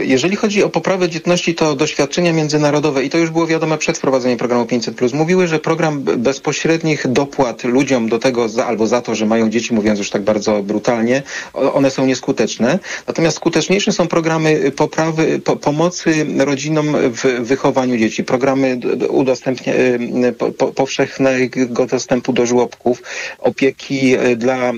[0.00, 4.38] Jeżeli chodzi o poprawę dzietności, to doświadczenia międzynarodowe, i to już było wiadome przed wprowadzeniem
[4.38, 9.26] programu 500, mówiły, że program bezpośrednich dopłat ludziom do tego za, albo za to, że
[9.26, 11.22] mają dzieci, mówiąc już tak bardzo brutalnie,
[11.52, 12.78] one są nieskuteczne.
[13.06, 19.72] Natomiast skuteczniejsze są programy poprawy, po, pomocy rodzinom w wychowaniu dzieci, programy udostępnia,
[20.38, 23.02] po, po, powszechnego dostępu do żłobków,
[23.38, 24.74] opieki e, dla e,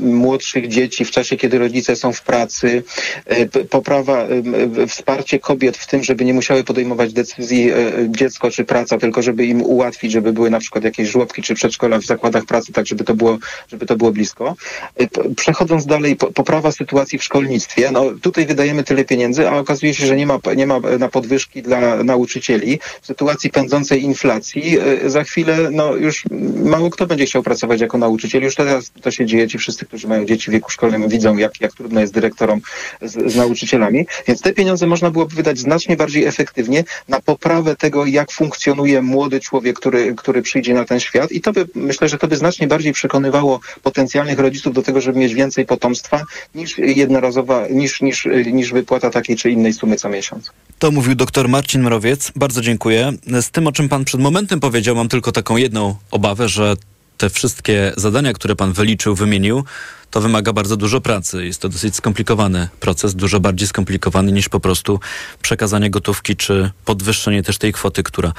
[0.00, 2.82] młodszych dzieci w czasie, kiedy rodzice są w pracy,
[3.72, 4.26] poprawa,
[4.88, 7.76] wsparcie kobiet w tym, żeby nie musiały podejmować decyzji e,
[8.08, 11.98] dziecko czy praca, tylko żeby im ułatwić, żeby były na przykład jakieś żłobki czy przedszkola
[11.98, 14.54] w zakładach pracy, tak żeby to było, żeby to było blisko.
[14.96, 17.90] E, przechodząc dalej, poprawa sytuacji w szkolnictwie.
[17.90, 21.62] No, tutaj wydajemy tyle pieniędzy, a okazuje się, że nie ma, nie ma na podwyżki
[21.62, 22.78] dla nauczycieli.
[23.02, 26.24] W sytuacji pędzącej inflacji e, za chwilę no, już
[26.64, 28.42] mało kto będzie chciał pracować jako nauczyciel.
[28.42, 29.48] Już teraz to się dzieje.
[29.48, 32.60] Ci wszyscy, którzy mają dzieci w wieku szkolnym widzą, jak, jak trudno jest dyrektorom
[33.02, 37.76] z, z nauczycielami nauczycielami, więc te pieniądze można byłoby wydać znacznie bardziej efektywnie na poprawę
[37.76, 42.08] tego, jak funkcjonuje młody człowiek, który, który przyjdzie na ten świat i to by, myślę,
[42.08, 46.22] że to by znacznie bardziej przekonywało potencjalnych rodziców do tego, żeby mieć więcej potomstwa
[46.54, 50.50] niż jednorazowa, niż, niż, niż wypłata takiej czy innej sumy co miesiąc.
[50.78, 52.32] To mówił dr Marcin Mrowiec.
[52.36, 53.12] Bardzo dziękuję.
[53.40, 56.76] Z tym, o czym pan przed momentem powiedział, mam tylko taką jedną obawę, że
[57.22, 59.64] te wszystkie zadania, które pan wyliczył, wymienił,
[60.10, 61.44] to wymaga bardzo dużo pracy.
[61.44, 65.00] Jest to dosyć skomplikowany proces, dużo bardziej skomplikowany niż po prostu
[65.42, 68.32] przekazanie gotówki czy podwyższenie też tej kwoty, która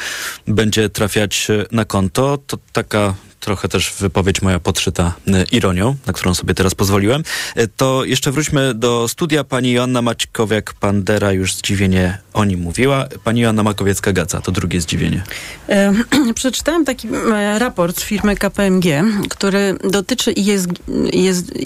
[0.47, 2.37] będzie trafiać na konto.
[2.47, 3.13] To taka
[3.43, 7.23] trochę też wypowiedź moja podszyta y, ironią, na którą sobie teraz pozwoliłem.
[7.57, 9.43] Y, to jeszcze wróćmy do studia.
[9.43, 13.07] Pani Joanna Maćkowiak-Pandera już zdziwienie o nim mówiła.
[13.23, 15.23] Pani Joanna Makowiecka-Gaca, to drugie zdziwienie.
[15.69, 15.93] E,
[16.35, 18.85] przeczytałem taki e, raport firmy KPMG,
[19.29, 20.71] który dotyczy ESG,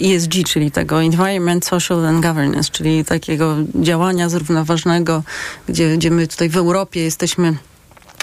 [0.02, 5.22] ESG, czyli tego Environment, Social and Governance, czyli takiego działania zrównoważonego,
[5.68, 7.56] gdzie, gdzie my tutaj w Europie jesteśmy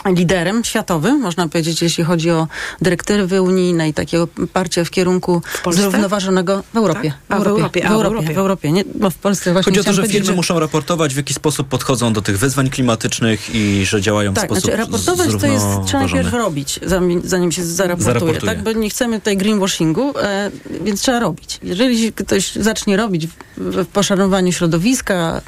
[0.09, 2.47] liderem światowym, można powiedzieć, jeśli chodzi o
[2.81, 5.81] dyrektywy unijne i takiego parcie w kierunku Polsce?
[5.81, 7.13] zrównoważonego w Europie.
[7.27, 7.39] Tak?
[7.39, 8.33] A, w Europie, w a, w Europie, Europie.
[8.33, 8.71] w Europie.
[8.71, 11.67] Nie, bo w Polsce właśnie Chodzi o to, że firmy muszą raportować, w jaki sposób
[11.67, 15.65] podchodzą do tych wyzwań klimatycznych i że działają w tak, sposób znaczy raportować to jest,
[15.85, 18.55] trzeba najpierw robić, zanim, zanim się zaraportuje, Zaraportuje.
[18.55, 18.63] tak?
[18.63, 20.51] Bo nie chcemy tutaj greenwashingu, e,
[20.81, 21.59] więc trzeba robić.
[21.63, 25.41] Jeżeli ktoś zacznie robić w, w poszanowaniu środowiska,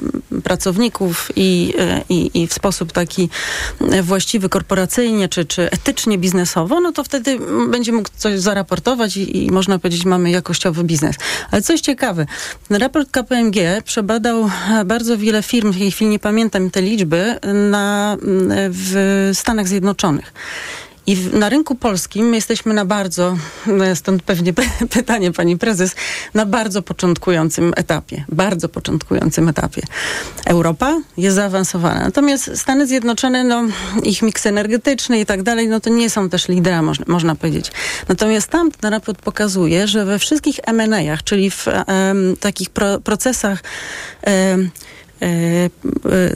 [0.44, 3.28] pracowników i, e, i, i w sposób taki
[3.92, 4.02] e,
[4.48, 7.38] korporacyjnie czy, czy etycznie biznesowo, no to wtedy
[7.70, 11.16] będzie mógł coś zaraportować i, i można powiedzieć, mamy jakościowy biznes.
[11.50, 12.26] Ale coś ciekawe,
[12.68, 17.38] ten raport KPMG przebadał e, bardzo wiele firm, w tej chwili nie pamiętam te liczby,
[17.70, 18.16] na,
[18.70, 20.32] w Stanach Zjednoczonych.
[21.08, 23.36] I w, na rynku polskim my jesteśmy na bardzo,
[23.80, 25.94] e, stąd pewnie py- pytanie pani prezes,
[26.34, 28.24] na bardzo początkującym etapie.
[28.28, 29.82] Bardzo początkującym etapie.
[30.46, 32.00] Europa jest zaawansowana.
[32.00, 33.64] Natomiast Stany Zjednoczone, no,
[34.02, 37.72] ich miks energetyczny i tak dalej, no to nie są też lidera, można, można powiedzieć.
[38.08, 43.62] Natomiast tam ten raport pokazuje, że we wszystkich M&A-ach, czyli w em, takich pro, procesach
[44.22, 44.70] em,
[45.22, 45.70] e, e,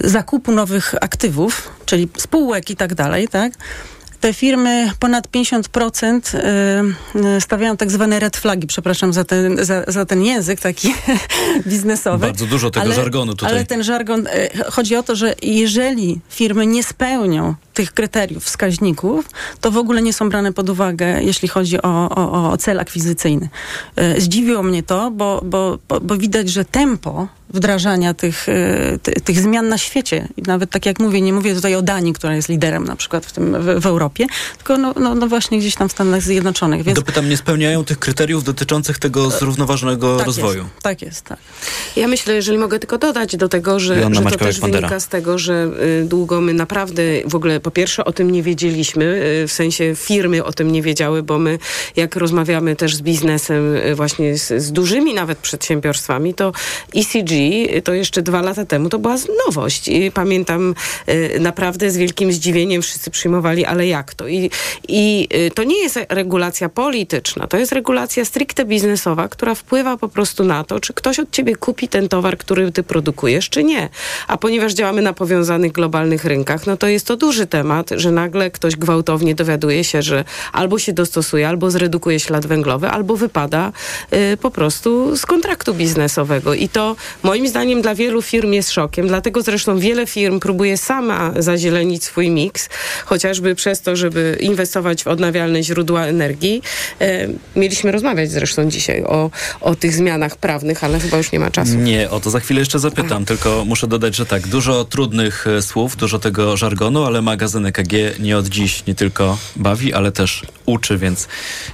[0.09, 3.53] zakupu nowych aktywów, czyli spółek i tak dalej, tak?
[4.23, 9.85] Te firmy ponad 50% y, y, stawiają tak zwane red flagi, przepraszam za ten, za,
[9.89, 10.95] za ten język taki
[11.67, 12.27] biznesowy.
[12.27, 13.51] Bardzo dużo tego żargonu tutaj.
[13.51, 14.31] Ale ten żargon, y,
[14.71, 20.13] chodzi o to, że jeżeli firmy nie spełnią tych kryteriów, wskaźników, to w ogóle nie
[20.13, 23.49] są brane pod uwagę, jeśli chodzi o, o, o cel akwizycyjny.
[24.19, 28.47] Zdziwiło mnie to, bo, bo, bo, bo widać, że tempo wdrażania tych,
[29.03, 32.13] ty, tych zmian na świecie, i nawet tak jak mówię, nie mówię tutaj o Danii,
[32.13, 34.12] która jest liderem na przykład w, tym, w, w Europie,
[34.57, 36.83] tylko no, no, no właśnie gdzieś tam w Stanach Zjednoczonych.
[36.83, 40.63] Więc Dopytam, nie spełniają tych kryteriów dotyczących tego zrównoważonego tak rozwoju.
[40.63, 41.39] Jest, tak jest, tak.
[41.97, 45.09] Ja myślę, jeżeli mogę tylko dodać do tego, że, Joanna że to też wynika z
[45.09, 45.71] tego, że
[46.03, 49.05] y, długo my naprawdę w ogóle po pierwsze o tym nie wiedzieliśmy,
[49.45, 51.59] y, w sensie firmy o tym nie wiedziały, bo my
[51.97, 56.53] jak rozmawiamy też z biznesem y, właśnie z, z dużymi nawet przedsiębiorstwami, to
[56.97, 57.33] ECG
[57.85, 60.75] to jeszcze dwa lata temu to była nowość i pamiętam
[61.41, 64.51] naprawdę z wielkim zdziwieniem wszyscy przyjmowali, ale jak I,
[64.89, 70.09] i y, to nie jest regulacja polityczna, to jest regulacja stricte biznesowa, która wpływa po
[70.09, 73.89] prostu na to, czy ktoś od ciebie kupi ten towar, który ty produkujesz, czy nie.
[74.29, 78.51] A ponieważ działamy na powiązanych globalnych rynkach, no to jest to duży temat, że nagle
[78.51, 83.73] ktoś gwałtownie dowiaduje się, że albo się dostosuje, albo zredukuje ślad węglowy, albo wypada
[84.13, 86.55] y, po prostu z kontraktu biznesowego.
[86.55, 89.09] I to moim zdaniem dla wielu firm jest szokiem.
[89.09, 92.69] Dlatego zresztą wiele firm próbuje sama zazielenić swój miks,
[93.05, 96.63] chociażby przez to, żeby inwestować w odnawialne źródła energii.
[97.01, 99.31] E, mieliśmy rozmawiać zresztą dzisiaj o,
[99.61, 101.75] o tych zmianach prawnych, ale chyba już nie ma czasu.
[101.75, 105.63] Nie, o to za chwilę jeszcze zapytam, tylko muszę dodać, że tak, dużo trudnych e,
[105.63, 110.43] słów, dużo tego żargonu, ale magazyn EKG nie od dziś nie tylko bawi, ale też
[110.67, 111.29] uczy, więc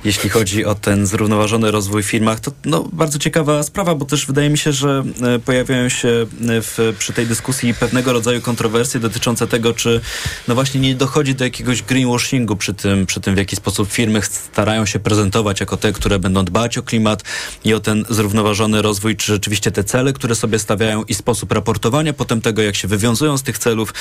[0.04, 4.26] jeśli chodzi o ten zrównoważony rozwój w firmach, to no, bardzo ciekawa sprawa, bo też
[4.26, 9.46] wydaje mi się, że e, pojawiają się w, przy tej dyskusji pewnego rodzaju kontrowersje dotyczące
[9.46, 10.00] tego, czy
[10.48, 14.22] no właśnie nie dochodzi do jakiegoś greenwashingu przy tym, przy tym w jaki sposób firmy
[14.22, 17.22] starają się prezentować jako te, które będą dbać o klimat
[17.64, 22.12] i o ten zrównoważony rozwój, czy rzeczywiście te cele, które sobie stawiają i sposób raportowania
[22.12, 23.94] potem tego, jak się wywiązują z tych celów,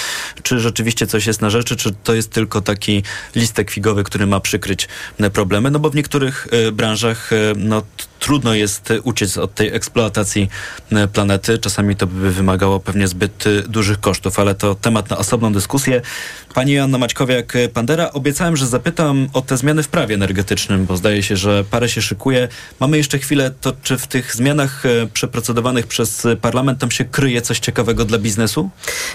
[0.43, 3.03] czy rzeczywiście coś jest na rzeczy, czy to jest tylko taki
[3.35, 4.87] listek figowy, który ma przykryć
[5.33, 7.83] problemy, no bo w niektórych e, branżach e, no,
[8.19, 10.49] trudno jest e, uciec od tej eksploatacji
[10.91, 11.57] e, planety.
[11.57, 16.01] Czasami to by wymagało pewnie zbyt e, dużych kosztów, ale to temat na osobną dyskusję.
[16.53, 21.37] Pani Joanna Maćkowiak-Pandera, obiecałem, że zapytam o te zmiany w prawie energetycznym, bo zdaje się,
[21.37, 22.47] że parę się szykuje.
[22.79, 27.05] Mamy jeszcze chwilę, to czy w tych zmianach e, przeprocedowanych przez e, parlament tam się
[27.05, 28.69] kryje coś ciekawego dla biznesu?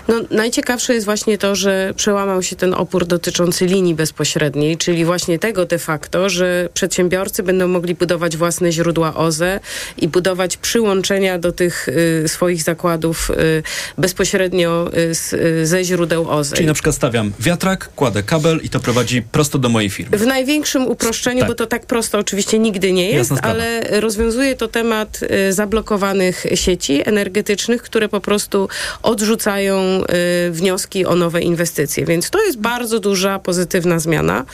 [0.08, 5.38] No, najciekawsze jest właśnie to, że przełamał się ten opór dotyczący linii bezpośredniej, czyli właśnie
[5.38, 9.60] tego de facto, że przedsiębiorcy będą mogli budować własne źródła źródła OZE
[9.98, 13.62] i budować przyłączenia do tych y, swoich zakładów y,
[13.98, 16.56] bezpośrednio y, z, ze źródeł OZE.
[16.56, 20.18] Czyli na przykład stawiam wiatrak, kładę kabel i to prowadzi prosto do mojej firmy.
[20.18, 21.48] W największym uproszczeniu, Tak.
[21.48, 25.20] bo to tak prosto oczywiście nigdy nie jest, ale rozwiązuje to temat
[25.50, 28.68] zablokowanych sieci energetycznych, które po prostu
[29.02, 30.04] odrzucają
[30.50, 32.04] wnioski o nowe inwestycje.
[32.04, 34.44] Więc to jest bardzo duża, pozytywna zmiana.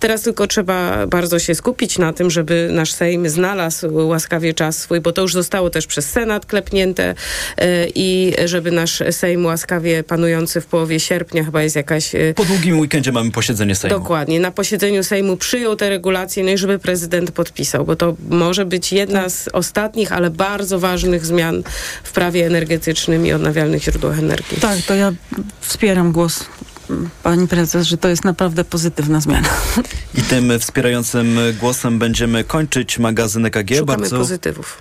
[0.00, 5.00] Teraz tylko trzeba bardzo się skupić na tym, żeby nasz Sejm znalazł łaskawie czas swój,
[5.00, 7.64] bo to już zostało też przez Senat klepnięte y,
[7.94, 12.14] i żeby nasz Sejm łaskawie panujący w połowie sierpnia chyba jest jakaś...
[12.14, 13.98] y, Po długim weekendzie mamy posiedzenie Sejmu.
[13.98, 14.40] Dokładnie.
[14.40, 18.92] Na posiedzeniu Sejmu przyjął te regulacje, no i żeby prezydent podpisał, bo to może być
[18.92, 21.62] jedna z ostatnich, ale bardzo ważnych zmian
[22.02, 24.60] w prawie energetycznym i odnawialnych źródłach energii.
[24.60, 25.12] Tak, to ja
[25.60, 26.44] wspieram głos
[27.22, 29.48] pani prezes, że to jest naprawdę pozytywna zmiana.
[30.18, 33.76] I tym wspierającym głosem będziemy kończyć magazyn EKG.
[33.78, 34.78] Szukamy Bardzo pozytywów.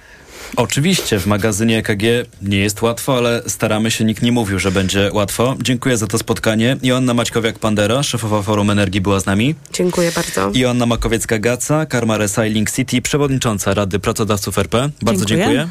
[0.55, 2.03] Oczywiście, w magazynie EKG
[2.41, 5.55] nie jest łatwo, ale staramy się, nikt nie mówił, że będzie łatwo.
[5.61, 6.77] Dziękuję za to spotkanie.
[6.83, 9.55] Joanna Maćkowiak-Pandera, szefowa Forum Energii była z nami.
[9.73, 10.51] Dziękuję bardzo.
[10.53, 14.89] Joanna Makowiecka-Gaca, Karma Recycling City, przewodnicząca Rady Pracodawców RP.
[15.01, 15.57] Bardzo Dziękuję.
[15.57, 15.69] dziękuję.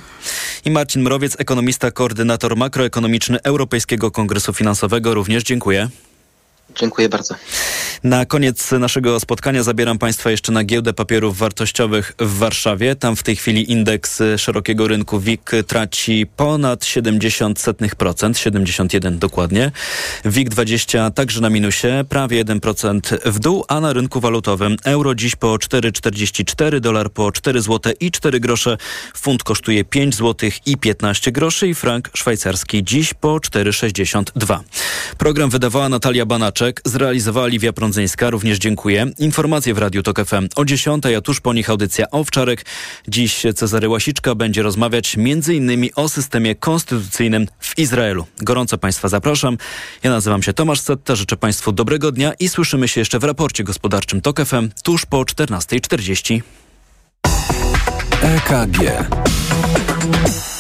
[0.64, 5.14] I Marcin Mrowiec, ekonomista, koordynator makroekonomiczny Europejskiego Kongresu Finansowego.
[5.14, 5.88] Również dziękuję.
[6.78, 7.34] Dziękuję bardzo.
[8.04, 12.96] Na koniec naszego spotkania zabieram Państwa jeszcze na giełdę papierów wartościowych w Warszawie.
[12.96, 19.72] Tam w tej chwili indeks szerokiego rynku WIG traci ponad 0,70%, 71 dokładnie.
[20.24, 25.36] WIG 20 także na minusie, prawie 1% w dół, a na rynku walutowym euro dziś
[25.36, 28.78] po 4,44, dolar po 4 zł i 4 grosze,
[29.16, 34.58] funt kosztuje 5 zł i 15 groszy i frank szwajcarski dziś po 4,62.
[35.18, 36.26] Program wydawała Natalia
[36.66, 39.06] Banaczek, zrealizowała Liwia Prądzyńska, również dziękuję.
[39.18, 42.64] Informacje w Radiu Tok FM o 10, a tuż po nich audycja Owczarek.
[43.08, 45.88] Dziś Cezary Łasiczka będzie rozmawiać m.in.
[45.96, 48.26] o systemie konstytucyjnym w Izraelu.
[48.38, 49.58] Gorąco Państwa zapraszam.
[50.02, 53.64] Ja nazywam się Tomasz Setta, życzę Państwu dobrego dnia i słyszymy się jeszcze w raporcie
[53.64, 56.40] gospodarczym Tok FM tuż po 14.40.
[58.22, 58.78] EKG.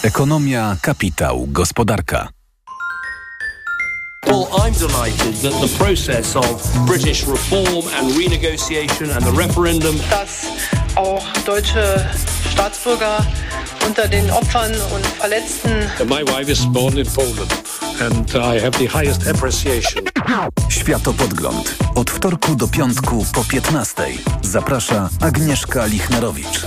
[0.02, 2.35] Ekonomia, kapitał, gospodarka.
[4.26, 10.46] Well, I'm delighted that the process of British reform and renegotiation and the referendum dass
[10.96, 12.04] auch deutsche
[12.50, 13.24] Staatsbürger
[13.86, 15.70] unter den Opfern und Verletzten
[16.08, 17.52] My wife is born in Poland
[18.00, 20.04] and I have the highest appreciation.
[20.68, 21.76] Światopodgląd.
[21.94, 24.02] Od wtorku do piątku po 15.
[24.42, 26.66] Zaprasza Agnieszka Lichnerowicz.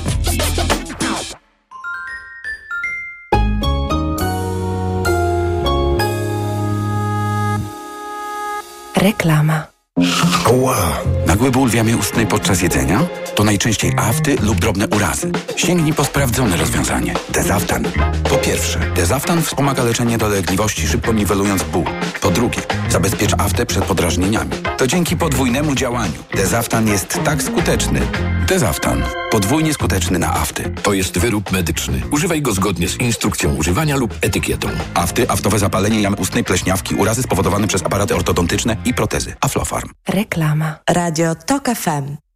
[8.99, 9.78] Reklama.
[10.51, 10.77] Ła!
[11.27, 13.07] Nagły ból w jamie ustnej podczas jedzenia?
[13.35, 15.31] To najczęściej afty lub drobne urazy.
[15.55, 17.13] Sięgnij po sprawdzone rozwiązanie.
[17.29, 17.83] Dezaftan.
[18.29, 21.83] Po pierwsze, Dezaftan wspomaga leczenie dolegliwości, szybko niwelując ból.
[22.21, 24.51] Po drugie, zabezpiecz aftę przed podrażnieniami.
[24.77, 26.23] To dzięki podwójnemu działaniu.
[26.35, 28.01] Dezaftan jest tak skuteczny.
[28.47, 29.03] Dezaftan.
[29.31, 30.73] Podwójnie skuteczny na afty.
[30.83, 32.01] To jest wyrób medyczny.
[32.11, 34.67] Używaj go zgodnie z instrukcją używania lub etykietą.
[34.93, 39.35] Afty, aftowe zapalenie jamy ustnej, pleśniawki, urazy spowodowane przez aparaty ortodontyczne i protezy.
[39.41, 39.88] Aflofarm.
[40.07, 40.81] Reklama.
[40.87, 42.28] Radio TOK FM.